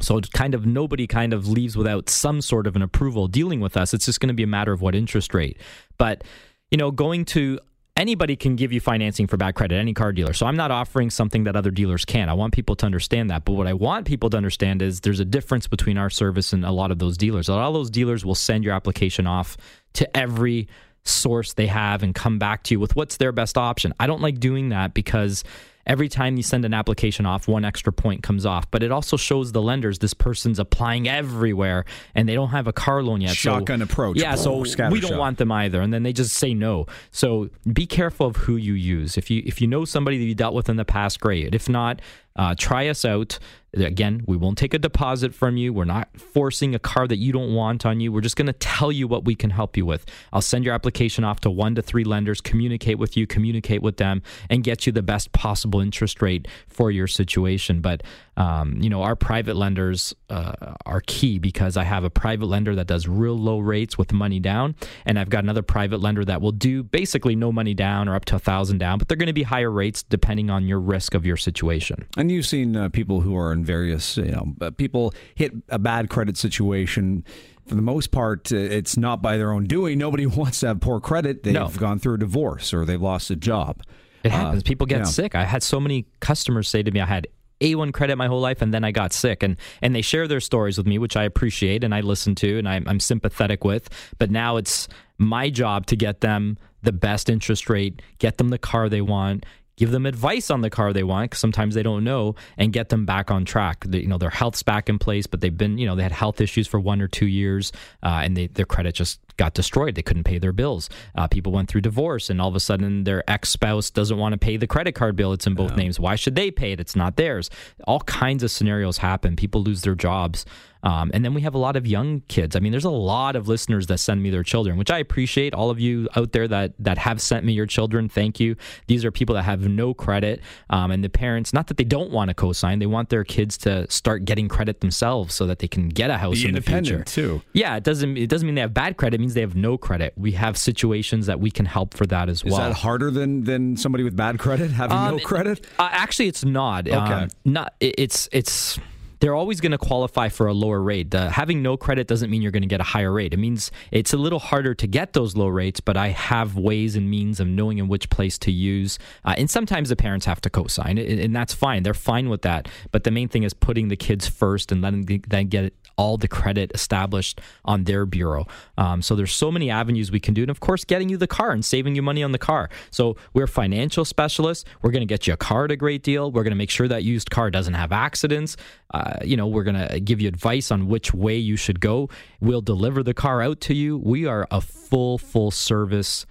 [0.00, 3.76] So kind of nobody kind of leaves without some sort of an approval dealing with
[3.76, 3.94] us.
[3.94, 5.58] It's just going to be a matter of what interest rate.
[5.96, 6.24] But
[6.70, 7.58] you know, going to
[7.96, 10.32] anybody can give you financing for bad credit, any car dealer.
[10.32, 12.28] So I'm not offering something that other dealers can.
[12.28, 13.44] I want people to understand that.
[13.44, 16.64] But what I want people to understand is there's a difference between our service and
[16.64, 17.48] a lot of those dealers.
[17.48, 19.56] A lot of those dealers will send your application off
[19.94, 20.68] to every
[21.04, 23.92] source they have and come back to you with what's their best option.
[24.00, 25.44] I don't like doing that because
[25.86, 28.70] every time you send an application off, one extra point comes off.
[28.70, 32.72] But it also shows the lenders this person's applying everywhere and they don't have a
[32.72, 33.36] car loan yet.
[33.36, 34.18] Shotgun so, approach.
[34.18, 35.80] Yeah, so we don't want them either.
[35.80, 36.86] And then they just say no.
[37.10, 39.16] So be careful of who you use.
[39.16, 41.54] If you if you know somebody that you dealt with in the past, great.
[41.54, 42.00] If not,
[42.36, 43.38] uh, try us out.
[43.74, 45.72] Again, we won't take a deposit from you.
[45.72, 48.12] We're not forcing a car that you don't want on you.
[48.12, 50.04] We're just going to tell you what we can help you with.
[50.30, 53.96] I'll send your application off to one to three lenders, communicate with you, communicate with
[53.96, 57.80] them, and get you the best possible interest rate for your situation.
[57.80, 58.02] But
[58.36, 62.74] um, you know, our private lenders uh, are key because I have a private lender
[62.76, 66.40] that does real low rates with money down, and I've got another private lender that
[66.40, 69.26] will do basically no money down or up to a thousand down, but they're going
[69.26, 72.06] to be higher rates depending on your risk of your situation.
[72.16, 75.78] And you've seen uh, people who are in various, you know, uh, people hit a
[75.78, 77.24] bad credit situation
[77.66, 79.98] for the most part, uh, it's not by their own doing.
[79.98, 81.42] Nobody wants to have poor credit.
[81.42, 81.68] They've no.
[81.68, 83.82] gone through a divorce or they've lost a job.
[84.24, 84.62] It happens.
[84.62, 85.04] Uh, People get yeah.
[85.04, 85.34] sick.
[85.34, 87.26] I had so many customers say to me, I had
[87.62, 90.40] a1 credit my whole life and then I got sick and and they share their
[90.40, 93.88] stories with me which I appreciate and I listen to and I'm, I'm sympathetic with
[94.18, 98.58] but now it's my job to get them the best interest rate get them the
[98.58, 99.44] car they want
[99.76, 102.88] give them advice on the car they want because sometimes they don't know, and get
[102.88, 103.84] them back on track.
[103.86, 106.12] They, you know, their health's back in place, but they've been, you know, they had
[106.12, 107.72] health issues for one or two years,
[108.02, 109.96] uh, and they, their credit just got destroyed.
[109.96, 110.88] They couldn't pay their bills.
[111.16, 114.34] Uh, people went through divorce, and all of a sudden their ex spouse doesn't want
[114.34, 115.32] to pay the credit card bill.
[115.32, 115.98] It's in both names.
[115.98, 116.78] Why should they pay it?
[116.80, 117.50] It's not theirs.
[117.84, 119.34] All kinds of scenarios happen.
[119.34, 120.46] People lose their jobs.
[120.84, 122.56] Um, and then we have a lot of young kids.
[122.56, 125.54] I mean, there's a lot of listeners that send me their children, which I appreciate.
[125.54, 128.56] All of you out there that that have sent me your children, thank you.
[128.88, 132.10] These are people that have no credit, um, and the parents, not that they don't
[132.10, 135.68] want to co-sign, they want their kids to start getting credit themselves so that they
[135.68, 137.04] can get a house Be in the future.
[137.04, 137.42] too.
[137.52, 139.16] Yeah, it doesn't it doesn't mean they have bad credit.
[139.16, 140.12] It means they have no credit.
[140.16, 142.54] We have situations that we can help for that as well.
[142.54, 145.66] Is that harder than than somebody with bad credit having no Um, credit?
[145.78, 146.86] Uh, actually, it's not.
[146.88, 146.96] Okay.
[146.96, 147.74] Um, not.
[147.80, 148.78] it- It's it's.
[149.20, 151.14] They're always going to qualify for a lower rate.
[151.14, 153.32] Uh, having no credit doesn't mean you're going to get a higher rate.
[153.32, 156.96] It means it's a little harder to get those low rates, but I have ways
[156.96, 158.98] and means of knowing in which place to use.
[159.24, 161.84] Uh, and sometimes the parents have to co-sign, and, and that's fine.
[161.84, 162.66] They're fine with that.
[162.90, 166.16] But the main thing is putting the kids first and letting the, them get all
[166.16, 168.46] the credit established on their bureau.
[168.78, 171.26] Um, so there's so many avenues we can do, and of course, getting you the
[171.26, 172.68] car and saving you money on the car.
[172.90, 174.64] So we're financial specialists.
[174.82, 176.30] We're going to get you a car at a great deal.
[176.30, 178.56] We're going to make sure that used car doesn't have accidents.
[178.92, 182.08] Uh, you know, we're going to give you advice on which way you should go.
[182.40, 183.98] We'll deliver the car out to you.
[183.98, 186.26] We are a full, full service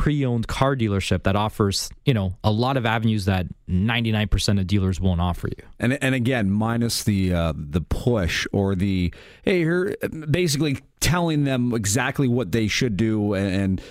[0.00, 4.98] pre-owned car dealership that offers you know a lot of avenues that 99% of dealers
[4.98, 9.94] won't offer you And and again, minus the uh, the push or the hey, here
[10.30, 13.54] basically telling them exactly what they should do and.
[13.54, 13.82] and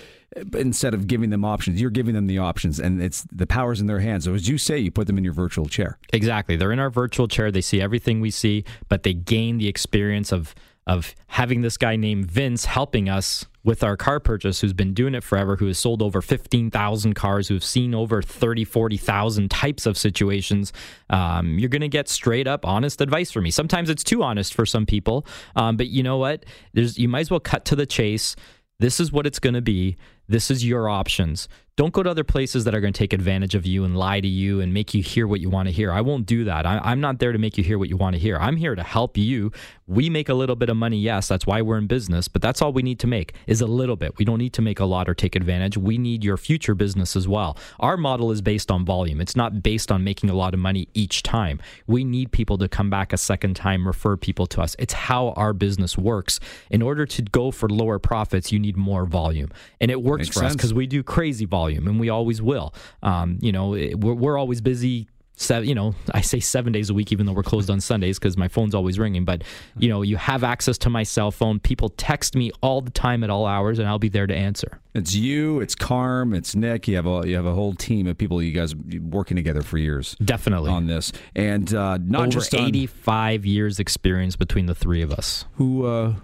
[0.54, 3.88] Instead of giving them options, you're giving them the options, and it's the powers in
[3.88, 4.26] their hands.
[4.26, 5.98] So, as you say, you put them in your virtual chair.
[6.12, 6.54] Exactly.
[6.54, 7.50] They're in our virtual chair.
[7.50, 10.54] They see everything we see, but they gain the experience of
[10.86, 15.14] of having this guy named Vince helping us with our car purchase who's been doing
[15.14, 19.98] it forever, who has sold over 15,000 cars, who've seen over 30, 40,000 types of
[19.98, 20.72] situations.
[21.10, 23.50] Um, you're going to get straight up honest advice from me.
[23.50, 26.46] Sometimes it's too honest for some people, um, but you know what?
[26.72, 28.36] There's you might as well cut to the chase.
[28.78, 29.96] This is what it's going to be.
[30.26, 31.48] This is your options.
[31.80, 34.20] Don't go to other places that are going to take advantage of you and lie
[34.20, 35.90] to you and make you hear what you want to hear.
[35.90, 36.66] I won't do that.
[36.66, 38.36] I, I'm not there to make you hear what you want to hear.
[38.36, 39.50] I'm here to help you.
[39.86, 42.60] We make a little bit of money, yes, that's why we're in business, but that's
[42.60, 44.18] all we need to make is a little bit.
[44.18, 45.78] We don't need to make a lot or take advantage.
[45.78, 47.56] We need your future business as well.
[47.80, 49.18] Our model is based on volume.
[49.18, 51.60] It's not based on making a lot of money each time.
[51.86, 54.76] We need people to come back a second time, refer people to us.
[54.78, 56.40] It's how our business works.
[56.70, 59.48] In order to go for lower profits, you need more volume.
[59.80, 62.74] And it works Makes for us because we do crazy volume and we always will.
[63.02, 65.08] Um, you know, it- we're, we're always busy.
[65.36, 68.18] Seven, you know, I say seven days a week, even though we're closed on Sundays
[68.18, 69.24] because my phone's always ringing.
[69.24, 69.42] But
[69.78, 71.60] you know, you have access to my cell phone.
[71.60, 74.80] People text me all the time at all hours, and I'll be there to answer.
[74.92, 76.86] It's you, it's Carm, it's Nick.
[76.88, 78.42] You have a you have a whole team of people.
[78.42, 82.60] You guys working together for years Definitely, on this, and uh, not over just on
[82.60, 85.46] eighty-five years experience between the three of us.
[85.54, 86.16] who uh,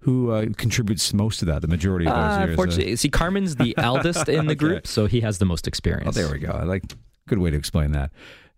[0.00, 1.62] who uh, contributes most to that.
[1.62, 2.78] The majority of those Uh, years.
[2.78, 4.54] uh, see, Carmen's the eldest in the Okay.
[4.54, 6.08] group, so he has the most experience.
[6.16, 6.52] Oh, there we go.
[6.52, 6.82] I like
[7.28, 8.10] good way to explain that.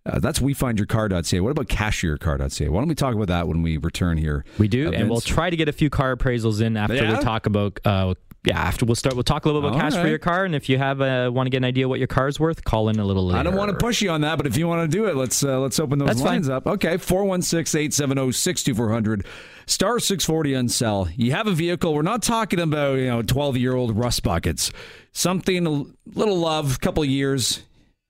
[0.05, 1.39] Uh, that's wefindyourcar.ca.
[1.39, 2.67] What about cashyourcar.ca?
[2.69, 4.43] Why don't we talk about that when we return here?
[4.57, 7.17] We do, and we'll try to get a few car appraisals in after Yeah?
[7.17, 7.79] we talk about.
[7.85, 10.17] Uh, yeah, after we'll start, we'll talk a little bit about All cash for your
[10.19, 12.65] car, and if you have uh, want to get an idea what your car's worth,
[12.65, 13.39] call in a little later.
[13.39, 15.15] I don't want to push you on that, but if you want to do it,
[15.15, 16.27] let's uh, let's open those That's fine.
[16.31, 16.67] lines up.
[16.67, 19.25] Okay, 416-870-6400,
[19.65, 21.07] star 640 on sell.
[21.15, 21.93] You have a vehicle.
[21.93, 24.71] We're not talking about, you know, 12-year-old rust buckets.
[25.13, 25.85] Something a
[26.17, 27.61] little love, couple of years.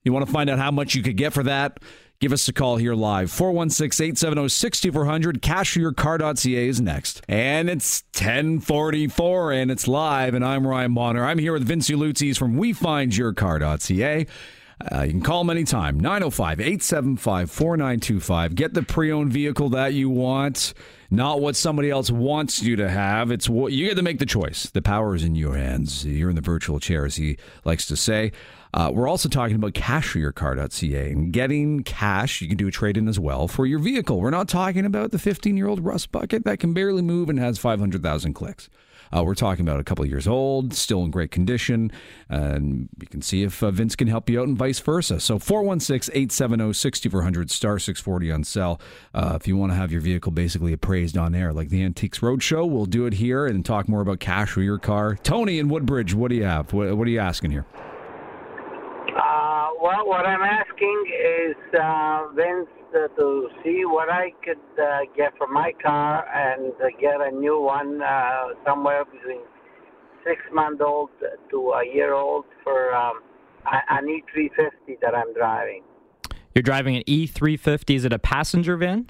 [0.03, 1.79] You want to find out how much you could get for that?
[2.19, 3.31] Give us a call here live.
[3.31, 5.39] 416-870-6400.
[5.39, 7.21] Cashforyourcar.ca is next.
[7.27, 11.25] And it's 1044 and it's live and I'm Ryan Bonner.
[11.25, 14.27] I'm here with Vince Lutzis from WeFindYourCar.ca.
[14.91, 15.99] Uh, you can call them anytime.
[15.99, 18.55] 905 875 4925.
[18.55, 20.73] Get the pre owned vehicle that you want,
[21.09, 23.31] not what somebody else wants you to have.
[23.31, 24.65] It's what you get to make the choice.
[24.65, 26.05] The power is in your hands.
[26.05, 28.33] You're in the virtual chair, as he likes to say.
[28.73, 32.41] Uh, we're also talking about cashforyourcar.ca and getting cash.
[32.41, 34.19] You can do a trade in as well for your vehicle.
[34.19, 37.39] We're not talking about the 15 year old rust bucket that can barely move and
[37.39, 38.69] has 500,000 clicks.
[39.15, 41.91] Uh, we're talking about a couple years old, still in great condition,
[42.29, 45.19] and you can see if uh, Vince can help you out and vice versa.
[45.19, 48.81] So 416-870-6400, star 640 on sell.
[49.13, 52.21] Uh, if you want to have your vehicle basically appraised on air, like the Antiques
[52.21, 55.15] Roadshow, we'll do it here and talk more about cash for your car.
[55.21, 56.73] Tony in Woodbridge, what do you have?
[56.73, 57.67] What, what are you asking here?
[59.83, 65.33] Well, what I'm asking is uh, Vince uh, to see what I could uh, get
[65.37, 69.41] for my car and uh, get a new one uh, somewhere between
[70.25, 71.09] six month old
[71.49, 73.23] to a year old for um,
[73.65, 75.83] an E350 that I'm driving.
[76.55, 77.93] You're driving an E350.
[77.93, 79.09] Is it a passenger van?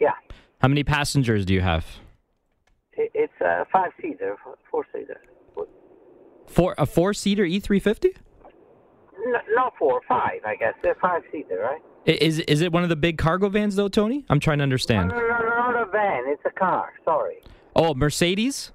[0.00, 0.12] Yeah,
[0.62, 1.84] How many passengers do you have?
[2.96, 4.36] it's a five seater,
[4.70, 5.20] four seater.
[6.46, 8.16] Four a four seater E350?
[9.26, 10.74] No, not four, five, I guess.
[10.82, 11.82] They're five seater, right?
[12.06, 14.24] Is is it one of the big cargo vans though, Tony?
[14.30, 15.08] I'm trying to understand.
[15.08, 16.24] no, no, no, not a van.
[16.26, 16.92] It's a car.
[17.04, 17.42] Sorry.
[17.74, 18.70] Oh, Mercedes.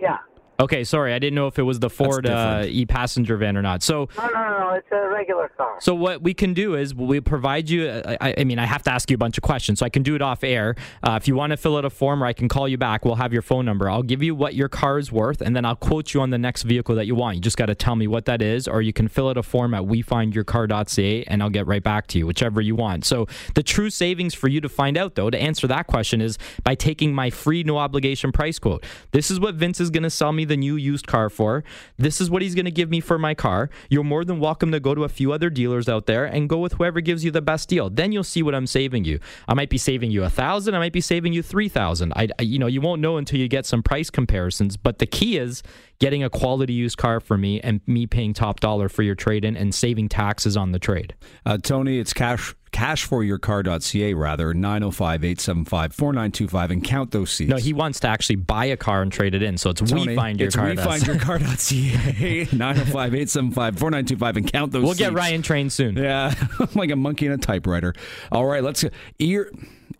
[0.00, 0.18] Yeah.
[0.60, 3.62] Okay, sorry, I didn't know if it was the Ford uh, e passenger van or
[3.62, 3.82] not.
[3.82, 4.32] So No, no,
[4.72, 5.76] It's a regular car.
[5.80, 8.02] So what we can do is we provide you.
[8.20, 10.02] I, I mean, I have to ask you a bunch of questions, so I can
[10.02, 10.74] do it off air.
[11.02, 13.04] Uh, if you want to fill out a form, or I can call you back.
[13.04, 13.88] We'll have your phone number.
[13.90, 16.38] I'll give you what your car is worth, and then I'll quote you on the
[16.38, 17.36] next vehicle that you want.
[17.36, 19.42] You just got to tell me what that is, or you can fill out a
[19.42, 23.04] form at wefindyourcar.ca, and I'll get right back to you, whichever you want.
[23.04, 26.38] So the true savings for you to find out, though, to answer that question is
[26.64, 28.84] by taking my free no obligation price quote.
[29.10, 31.64] This is what Vince is going to sell me the new used car for.
[31.98, 33.70] This is what he's going to give me for my car.
[33.90, 36.58] You're more than welcome to go to a few other dealers out there and go
[36.58, 37.90] with whoever gives you the best deal.
[37.90, 39.18] Then you'll see what I'm saving you.
[39.48, 40.76] I might be saving you a thousand.
[40.76, 42.12] I might be saving you three thousand.
[42.14, 44.76] I, I- you know, you won't know until you get some price comparisons.
[44.76, 45.64] But the key is
[45.98, 49.44] getting a quality used car for me and me paying top dollar for your trade
[49.44, 51.14] in and saving taxes on the trade.
[51.44, 57.50] Uh, Tony, it's cash cashforyourcar.ca rather 905-875-4925 and count those seats.
[57.50, 59.58] No, he wants to actually buy a car and trade it in.
[59.58, 60.66] So it's Tony, we find your it's car.
[60.68, 65.00] wefindyourcar.ca 905-875-4925 and count those seats.
[65.00, 65.16] We'll get.
[65.16, 65.96] Ryan trained soon.
[65.96, 67.94] Yeah, I'm like a monkey in a typewriter.
[68.30, 68.84] All right, let's
[69.18, 69.50] ear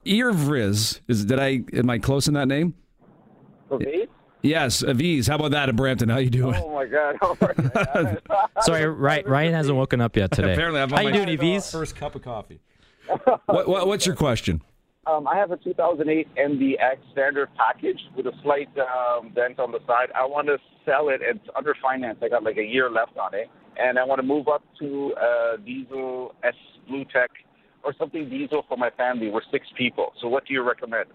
[0.04, 1.00] ear Vriz.
[1.08, 2.74] Is did I am I close in that name?
[3.68, 4.06] For me?
[4.42, 5.28] Yes, Aviz.
[5.28, 6.08] How about that in Brampton?
[6.08, 6.54] How you doing?
[6.56, 7.16] Oh my God!
[7.20, 8.16] How?
[8.62, 10.52] Sorry, Ry- Ryan hasn't woken up yet today.
[10.52, 11.70] Apparently, I'm How on you doing, Evs?
[11.70, 12.60] first cup of coffee.
[13.46, 14.62] what, what, what's your question?
[15.06, 19.80] um, I have a 2008 MDX standard package with a slight um, dent on the
[19.86, 20.10] side.
[20.14, 21.20] I want to sell it.
[21.22, 22.18] It's under finance.
[22.22, 25.14] I got like a year left on it, and I want to move up to
[25.20, 26.54] uh, diesel S
[26.90, 27.28] BlueTEC
[27.84, 29.28] or something diesel for my family.
[29.28, 30.12] We're six people.
[30.20, 31.06] So, what do you recommend?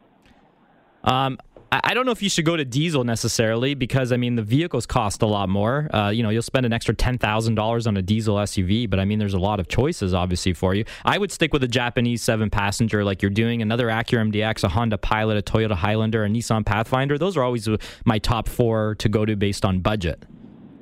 [1.04, 1.38] Um,
[1.70, 4.86] I don't know if you should go to diesel necessarily because I mean the vehicles
[4.86, 5.94] cost a lot more.
[5.94, 9.00] Uh, you know, you'll spend an extra ten thousand dollars on a diesel SUV, but
[9.00, 10.86] I mean there's a lot of choices obviously for you.
[11.04, 14.70] I would stick with a Japanese seven passenger like you're doing, another Acura MDX, a
[14.70, 17.18] Honda Pilot, a Toyota Highlander, a Nissan Pathfinder.
[17.18, 17.68] Those are always
[18.06, 20.24] my top four to go to based on budget.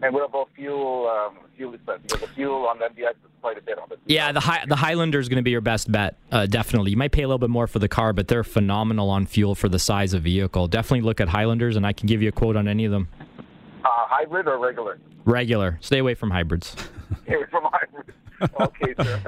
[0.06, 1.08] And what about fuel?
[1.08, 3.98] Um, fuel expense because the fuel on the MDX is quite a bit on it.
[4.06, 6.16] Yeah, the high, the Highlander is going to be your best bet.
[6.32, 9.10] Uh, definitely, you might pay a little bit more for the car, but they're phenomenal
[9.10, 10.68] on fuel for the size of vehicle.
[10.68, 13.08] Definitely look at Highlanders, and I can give you a quote on any of them.
[13.84, 15.00] Uh, hybrid or regular?
[15.24, 15.80] Regular.
[15.82, 16.76] Stay away from hybrids.
[17.26, 18.14] Here from hybrid.
[18.42, 19.22] Okay, sir.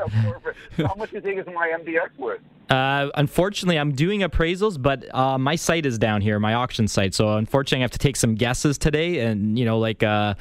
[0.86, 2.42] How much do you think is my MDX worth?
[2.70, 7.14] Uh, unfortunately, I'm doing appraisals, but uh, my site is down here, my auction site.
[7.14, 9.20] So unfortunately, I have to take some guesses today.
[9.20, 10.34] And you know, like uh,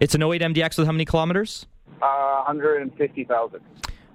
[0.00, 1.66] it's an 08 MDX with how many kilometers?
[2.02, 3.60] Uh, 150,000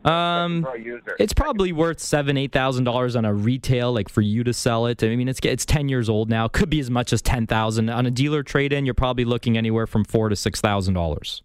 [0.05, 1.15] Um, for a user.
[1.19, 4.85] it's probably worth seven, eight thousand dollars on a retail, like for you to sell
[4.85, 5.03] it.
[5.03, 6.47] I mean, it's it's ten years old now.
[6.47, 8.85] Could be as much as ten thousand on a dealer trade in.
[8.85, 11.41] You're probably looking anywhere from four to six thousand dollars.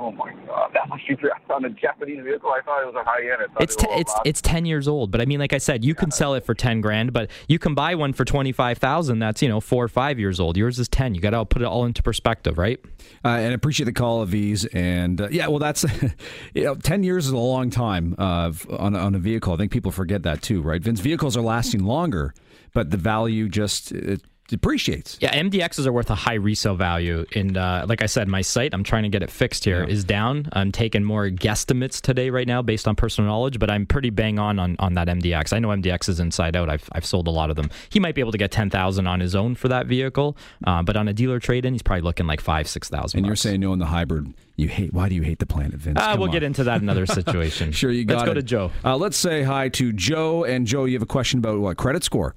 [0.00, 1.16] Oh my god, that must be
[1.50, 2.50] on a Japanese vehicle.
[2.50, 3.50] I thought it was a high end.
[3.58, 4.26] I It's it te- was a it's lot.
[4.26, 6.54] it's ten years old, but I mean, like I said, you can sell it for
[6.54, 9.18] ten grand, but you can buy one for twenty five thousand.
[9.18, 10.56] That's you know four or five years old.
[10.56, 11.14] Yours is ten.
[11.16, 12.78] You got to put it all into perspective, right?
[13.24, 14.64] Uh, and appreciate the call of these.
[14.66, 15.84] And uh, yeah, well, that's
[16.54, 19.52] you know, ten years is a long time uh, on on a vehicle.
[19.54, 20.80] I think people forget that too, right?
[20.80, 22.34] Vince, vehicles are lasting longer,
[22.72, 25.18] but the value just it depreciates.
[25.20, 27.24] Yeah, MDXs are worth a high resale value.
[27.34, 30.04] And uh, like I said, my site, I'm trying to get it fixed here, is
[30.04, 30.48] down.
[30.54, 34.38] I'm taking more guesstimates today right now based on personal knowledge, but I'm pretty bang
[34.38, 35.52] on on, on that MDX.
[35.52, 36.70] I know MDX is inside out.
[36.70, 37.70] I've, I've sold a lot of them.
[37.90, 40.96] He might be able to get 10000 on his own for that vehicle, uh, but
[40.96, 43.72] on a dealer trade in, he's probably looking like five, 6000 And you're saying no
[43.74, 44.32] in the hybrid.
[44.56, 44.92] You hate.
[44.92, 46.00] Why do you hate the planet, Vince?
[46.00, 46.32] Uh, we'll on.
[46.32, 47.70] get into that in another situation.
[47.70, 48.72] Sure, you got Let's go to Joe.
[48.84, 50.42] Uh, let's say hi to Joe.
[50.42, 52.34] And Joe, you have a question about what credit score?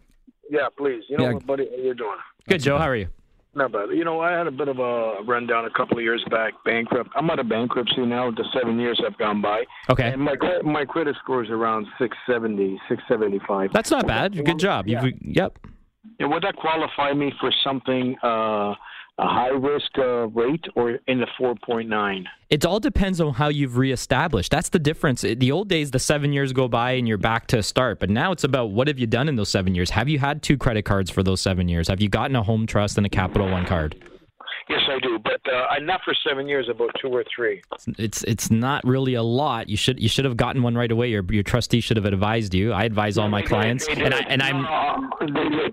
[0.51, 1.03] Yeah, please.
[1.07, 1.33] You know Yeah.
[1.35, 1.67] what, buddy?
[1.69, 2.17] How you doing?
[2.49, 2.77] Good, Joe.
[2.77, 3.07] How are you?
[3.55, 3.89] Not bad.
[3.91, 7.09] You know, I had a bit of a rundown a couple of years back, bankrupt.
[7.15, 8.31] I'm out of bankruptcy now.
[8.31, 9.63] The seven years have gone by.
[9.89, 10.09] Okay.
[10.11, 13.71] And my my credit score is around 670, 675.
[13.73, 14.33] That's not bad.
[14.45, 14.87] Good job.
[14.87, 15.03] Yeah.
[15.03, 15.57] You've, yep.
[16.19, 18.73] And would that qualify me for something, uh,
[19.17, 22.25] a high risk uh, rate or in the 4.9?
[22.49, 24.51] It all depends on how you've reestablished.
[24.51, 25.21] That's the difference.
[25.21, 27.99] The old days, the seven years go by and you're back to start.
[27.99, 29.89] But now it's about what have you done in those seven years?
[29.91, 31.87] Have you had two credit cards for those seven years?
[31.87, 33.95] Have you gotten a home trust and a Capital One card?
[34.69, 37.61] Yes, I do, but uh, not for seven years, about two or three.
[37.97, 39.67] It's it's not really a lot.
[39.67, 41.09] You should you should have gotten one right away.
[41.09, 42.71] Your your trustee should have advised you.
[42.71, 45.17] I advise all my clients, and I and I'm Uh,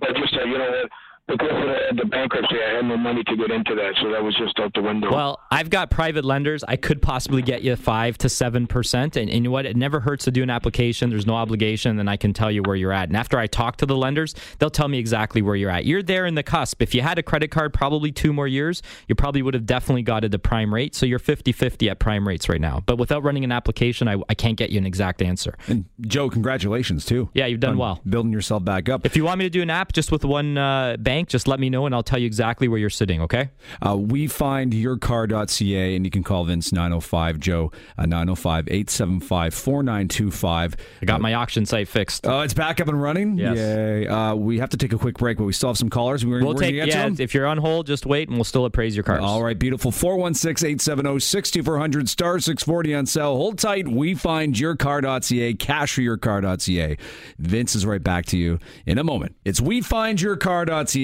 [0.01, 0.83] but just uh, you know?
[1.29, 4.23] Because of the, the bankruptcy, I had no money to get into that, so that
[4.23, 5.13] was just out the window.
[5.13, 6.65] Well, I've got private lenders.
[6.65, 9.67] I could possibly get you five to seven percent, and, and you know what?
[9.67, 11.11] It never hurts to do an application.
[11.11, 13.09] There's no obligation, and I can tell you where you're at.
[13.09, 15.85] And after I talk to the lenders, they'll tell me exactly where you're at.
[15.85, 16.81] You're there in the cusp.
[16.81, 20.03] If you had a credit card, probably two more years, you probably would have definitely
[20.03, 20.95] got it the prime rate.
[20.95, 22.83] So you're 50-50 at prime rates right now.
[22.87, 25.57] But without running an application, I, I can't get you an exact answer.
[25.67, 27.29] And Joe, congratulations too.
[27.35, 28.01] Yeah, you've done well.
[28.09, 29.05] building yourself back up.
[29.05, 31.59] If you want me to do an app just with one uh, bank, just let
[31.59, 33.21] me know, and I'll tell you exactly where you're sitting.
[33.23, 33.51] Okay?
[33.85, 40.77] Uh, we find yourcar.ca and you can call Vince 905 Joe uh, 905 875 4925.
[41.03, 42.27] I got my auction site fixed.
[42.27, 43.39] Oh, it's back up and running.
[43.39, 43.57] Yes.
[43.57, 44.07] Yay!
[44.07, 46.25] Uh, we have to take a quick break, but we still have some callers.
[46.25, 47.25] We're, We'll take gonna get to yeah.
[47.25, 49.21] If you're on hold, just wait, and we'll still appraise your cars.
[49.23, 49.91] All right, beautiful.
[49.91, 53.37] 416 870 6400 star 640 on sale.
[53.37, 53.89] Hold tight.
[53.89, 56.97] We find your car.ca, cash for your car.ca.
[57.39, 59.35] Vince is right back to you in a moment.
[59.45, 60.37] It's we find your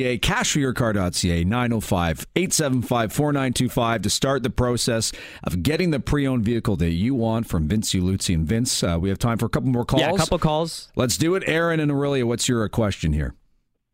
[0.05, 6.01] car.ca, cash for your car.ca, 905 875 4925 to start the process of getting the
[6.01, 8.35] pre owned vehicle that you want from Vince Uluzzi.
[8.35, 10.01] And Vince, uh, we have time for a couple more calls.
[10.03, 10.91] Yeah, a couple calls.
[10.97, 11.43] Let's do it.
[11.47, 13.35] Aaron and Aurelia, what's your uh, question here?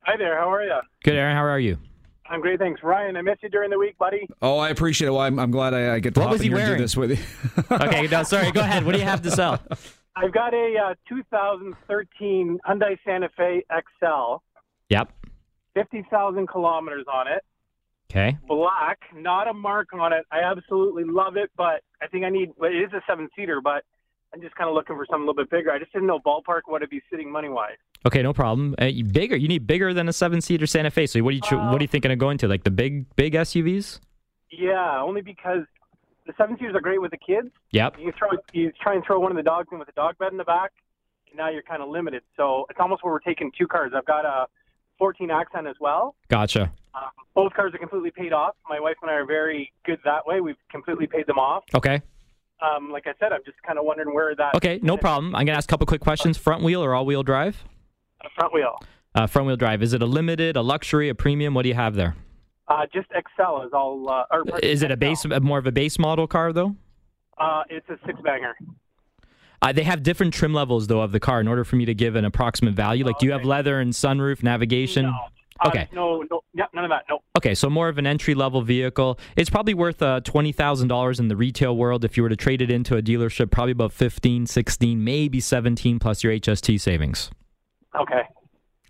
[0.03, 0.37] Hi there.
[0.39, 0.81] How are you?
[1.05, 1.37] Good, Aaron.
[1.37, 1.79] How are you?
[2.29, 2.81] I'm great, thanks.
[2.85, 4.29] Ryan, I missed you during the week, buddy.
[4.41, 5.11] Oh, I appreciate it.
[5.11, 6.71] Well, I'm, I'm glad I, I get to What hop was he here and do
[6.71, 6.81] wearing?
[6.83, 7.77] this with you.
[7.77, 8.53] Okay, no, sorry.
[8.53, 8.85] Go ahead.
[8.85, 9.61] What do you have to sell?
[10.17, 14.37] I've got a uh, 2013 Hyundai Santa Fe XL,
[14.91, 15.13] Yep.
[15.75, 17.45] 50,000 kilometers on it,
[18.11, 18.37] Okay.
[18.49, 20.25] black, not a mark on it.
[20.33, 22.51] I absolutely love it, but I think I need.
[22.57, 23.85] Well, it is a seven-seater, but
[24.35, 25.71] I'm just kind of looking for something a little bit bigger.
[25.71, 27.77] I just didn't know ballpark what it'd be sitting money-wise.
[28.07, 28.75] Okay, no problem.
[28.81, 29.37] Uh, you- bigger.
[29.37, 31.07] You need bigger than a seven-seater Santa Fe.
[31.07, 32.49] So what are you Uh, what are you thinking of going to?
[32.49, 34.01] Like the big big SUVs?
[34.51, 35.65] Yeah, only because
[36.27, 37.49] the seven-seaters are great with the kids.
[37.71, 37.99] Yep.
[38.01, 40.33] You throw, you try and throw one of the dogs in with a dog bed
[40.33, 40.73] in the back,
[41.29, 42.23] and now you're kind of limited.
[42.37, 43.93] So it's almost where we're taking two cars.
[43.95, 44.47] I've got a
[45.01, 46.15] 14 Accent as well.
[46.29, 46.71] Gotcha.
[46.95, 47.03] Um,
[47.35, 48.55] both cars are completely paid off.
[48.69, 50.41] My wife and I are very good that way.
[50.41, 51.65] We've completely paid them off.
[51.75, 52.01] Okay.
[52.63, 55.35] Um, like I said, I'm just kind of wondering where that Okay, no problem.
[55.35, 56.37] I'm gonna ask a couple quick questions.
[56.37, 57.65] Front wheel or all-wheel drive?
[58.23, 58.77] uh, front wheel.
[59.15, 59.83] Uh, front wheel drive.
[59.83, 61.55] Is it a limited, a luxury, a premium?
[61.55, 62.15] What do you have there?
[62.69, 64.09] Uh, just XL is all.
[64.09, 64.25] Uh,
[64.63, 66.77] Is it a base, more of a base model car though?
[67.39, 68.55] Uh, it's a six banger.
[69.63, 71.95] Uh, they have different trim levels though of the car in order for me to
[71.95, 73.05] give an approximate value.
[73.05, 75.05] Like, do you have leather and sunroof, navigation?
[75.07, 75.11] No.
[75.11, 75.29] Uh,
[75.67, 75.89] Okay.
[75.93, 77.05] No, no, yeah, none of that.
[77.11, 77.19] No.
[77.37, 79.19] Okay, so more of an entry level vehicle.
[79.37, 82.03] It's probably worth uh, $20,000 in the retail world.
[82.03, 85.99] If you were to trade it into a dealership, probably about 15, 16, maybe 17
[85.99, 87.31] plus your HST savings.
[87.95, 88.23] Okay.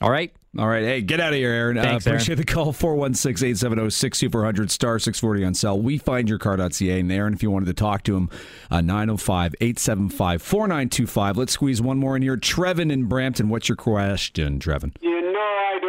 [0.00, 0.32] All right?
[0.58, 0.82] All right.
[0.82, 1.76] Hey, get out of here, Aaron.
[1.76, 2.16] Thanks, uh, Aaron.
[2.18, 2.72] appreciate the call.
[2.72, 5.80] 416 870 6400 star 640 on cell.
[5.80, 6.98] We find your car.ca.
[6.98, 8.28] And Aaron, if you wanted to talk to him,
[8.68, 11.36] uh, 905 875 4925.
[11.36, 12.36] Let's squeeze one more in here.
[12.36, 13.48] Trevin in Brampton.
[13.48, 14.92] What's your question, Trevin?
[15.00, 15.19] You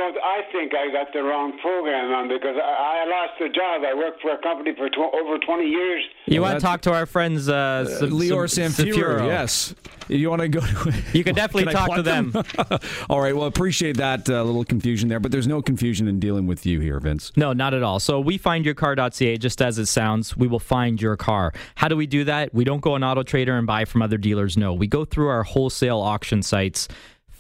[0.02, 3.84] know, I think I got the wrong program on because I, I lost the job.
[3.86, 6.04] I worked for a company for tw- over 20 years.
[6.26, 9.28] You Well, want to talk to our friends, uh, Sa- Lior Sa- Samfiru.
[9.28, 9.76] Yes.
[10.08, 12.80] You want to go to You can definitely Can talk to plug them.
[13.10, 13.36] All right.
[13.36, 16.80] Well, appreciate that uh, little confusion there, but there's no confusion in dealing with you
[16.80, 17.32] here, Vince.
[17.38, 17.99] No, not at all.
[17.99, 20.36] So we find your car.ca just as it sounds.
[20.36, 21.54] We will find your car.
[21.76, 22.54] How do we do that?
[22.54, 24.58] We don't go on Auto Trader and buy from other dealers.
[24.58, 26.88] No, we go through our wholesale auction sites,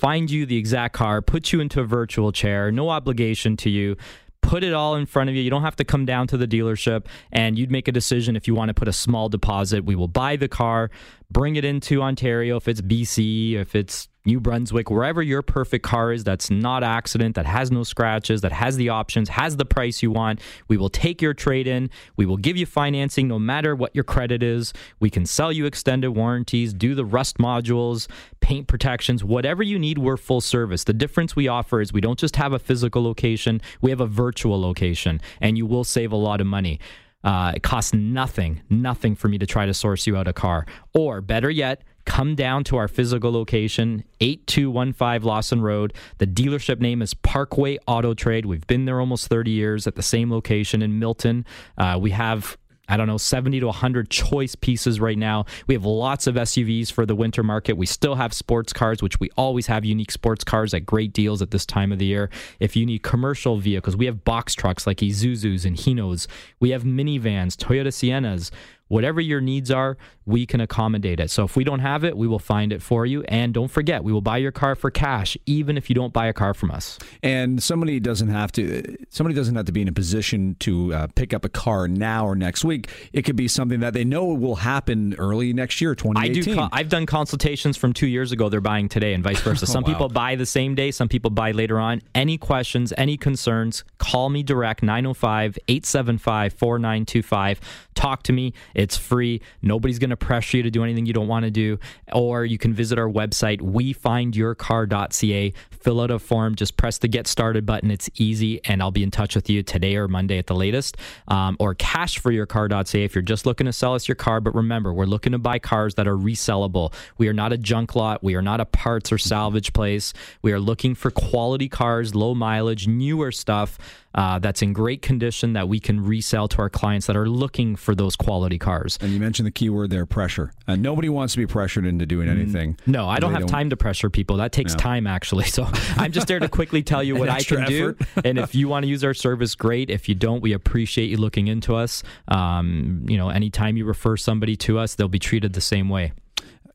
[0.01, 3.95] find you the exact car, put you into a virtual chair, no obligation to you.
[4.41, 5.43] Put it all in front of you.
[5.43, 8.47] You don't have to come down to the dealership and you'd make a decision if
[8.47, 9.85] you want to put a small deposit.
[9.85, 10.89] We will buy the car,
[11.31, 16.11] bring it into Ontario if it's BC, if it's New Brunswick, wherever your perfect car
[16.11, 20.03] is that's not accident, that has no scratches, that has the options, has the price
[20.03, 20.39] you want.
[20.67, 21.89] We will take your trade in.
[22.17, 24.73] We will give you financing no matter what your credit is.
[24.99, 28.07] We can sell you extended warranties, do the rust modules,
[28.41, 30.83] paint protections, whatever you need, we're full service.
[30.83, 34.07] The difference we offer is we don't just have a physical location, we have a
[34.07, 36.79] virtual location, and you will save a lot of money.
[37.23, 40.65] Uh, it costs nothing, nothing for me to try to source you out a car.
[40.93, 45.93] Or better yet, come down to our physical location, 8215 Lawson Road.
[46.17, 48.45] The dealership name is Parkway Auto Trade.
[48.45, 51.45] We've been there almost 30 years at the same location in Milton.
[51.77, 52.57] Uh, we have
[52.91, 55.45] I don't know, 70 to 100 choice pieces right now.
[55.65, 57.77] We have lots of SUVs for the winter market.
[57.77, 61.41] We still have sports cars, which we always have unique sports cars at great deals
[61.41, 62.29] at this time of the year.
[62.59, 66.27] If you need commercial vehicles, we have box trucks like Isuzus and Hinos.
[66.59, 68.51] We have minivans, Toyota Siennas.
[68.91, 71.31] Whatever your needs are, we can accommodate it.
[71.31, 73.23] So if we don't have it, we will find it for you.
[73.23, 76.27] And don't forget, we will buy your car for cash, even if you don't buy
[76.27, 76.99] a car from us.
[77.23, 78.97] And somebody doesn't have to.
[79.09, 82.25] Somebody doesn't have to be in a position to uh, pick up a car now
[82.27, 82.89] or next week.
[83.13, 86.67] It could be something that they know will happen early next year, twenty I do.
[86.71, 88.49] I've done consultations from two years ago.
[88.49, 89.65] They're buying today, and vice versa.
[89.67, 89.93] Some Oh, wow.
[89.93, 90.91] people buy the same day.
[90.91, 92.01] Some people buy later on.
[92.13, 92.93] Any questions?
[92.97, 93.83] Any concerns?
[93.97, 97.57] Call me direct 905-875-4925.
[97.95, 98.53] Talk to me.
[98.81, 99.41] It's free.
[99.61, 101.77] Nobody's going to pressure you to do anything you don't want to do.
[102.11, 105.53] Or you can visit our website wefindyourcar.ca.
[105.69, 106.55] Fill out a form.
[106.55, 107.91] Just press the get started button.
[107.91, 110.97] It's easy, and I'll be in touch with you today or Monday at the latest.
[111.27, 114.41] Um, or cashforyourcar.ca if you're just looking to sell us your car.
[114.41, 116.93] But remember, we're looking to buy cars that are resellable.
[117.17, 118.23] We are not a junk lot.
[118.23, 120.13] We are not a parts or salvage place.
[120.41, 123.77] We are looking for quality cars, low mileage, newer stuff
[124.15, 127.75] uh, that's in great condition that we can resell to our clients that are looking
[127.75, 128.97] for those quality cars.
[129.01, 130.51] And you mentioned the key word there, pressure.
[130.67, 132.77] Uh, nobody wants to be pressured into doing anything.
[132.85, 134.37] No, I don't have time to pressure people.
[134.37, 134.79] That takes No.
[134.79, 135.45] time, actually.
[135.51, 137.95] So I'm just there to quickly tell you what I can do.
[138.23, 139.89] and if you want to use our service, great.
[139.89, 142.03] If you don't, we appreciate you looking into us.
[142.29, 146.13] Um, you know, anytime you refer somebody to us, they'll be treated the same way.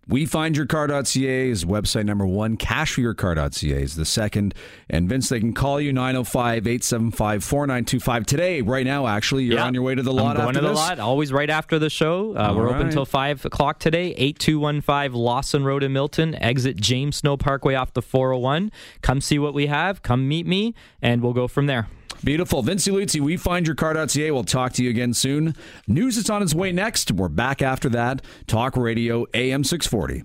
[0.09, 2.57] WeFindYourCar.ca is website number one.
[2.57, 4.55] CashForYourCar.ca is the second.
[4.89, 9.45] And Vince, they can call you 905 875 4925 today, right now, actually.
[9.45, 9.65] You're Yeah.
[9.65, 10.77] on your way to the lot I'm going to the this?
[10.77, 12.37] lot, always right after the show.
[12.37, 12.87] Uh, we're open right.
[12.87, 14.15] until 5 o'clock today.
[14.17, 16.35] 8215 Lawson Road in Milton.
[16.37, 18.71] Exit James Snow Parkway off the 401.
[19.03, 20.03] Come see what we have.
[20.03, 21.89] Come meet me, and we'll go from there.
[22.25, 22.63] Beautiful.
[22.63, 24.31] Vince Uluzzi, WeFindYourCar.ca.
[24.31, 25.55] We'll talk to you again soon.
[25.87, 27.13] News is on its way next.
[27.13, 28.23] We're back after that.
[28.47, 30.25] Talk Radio AM 640.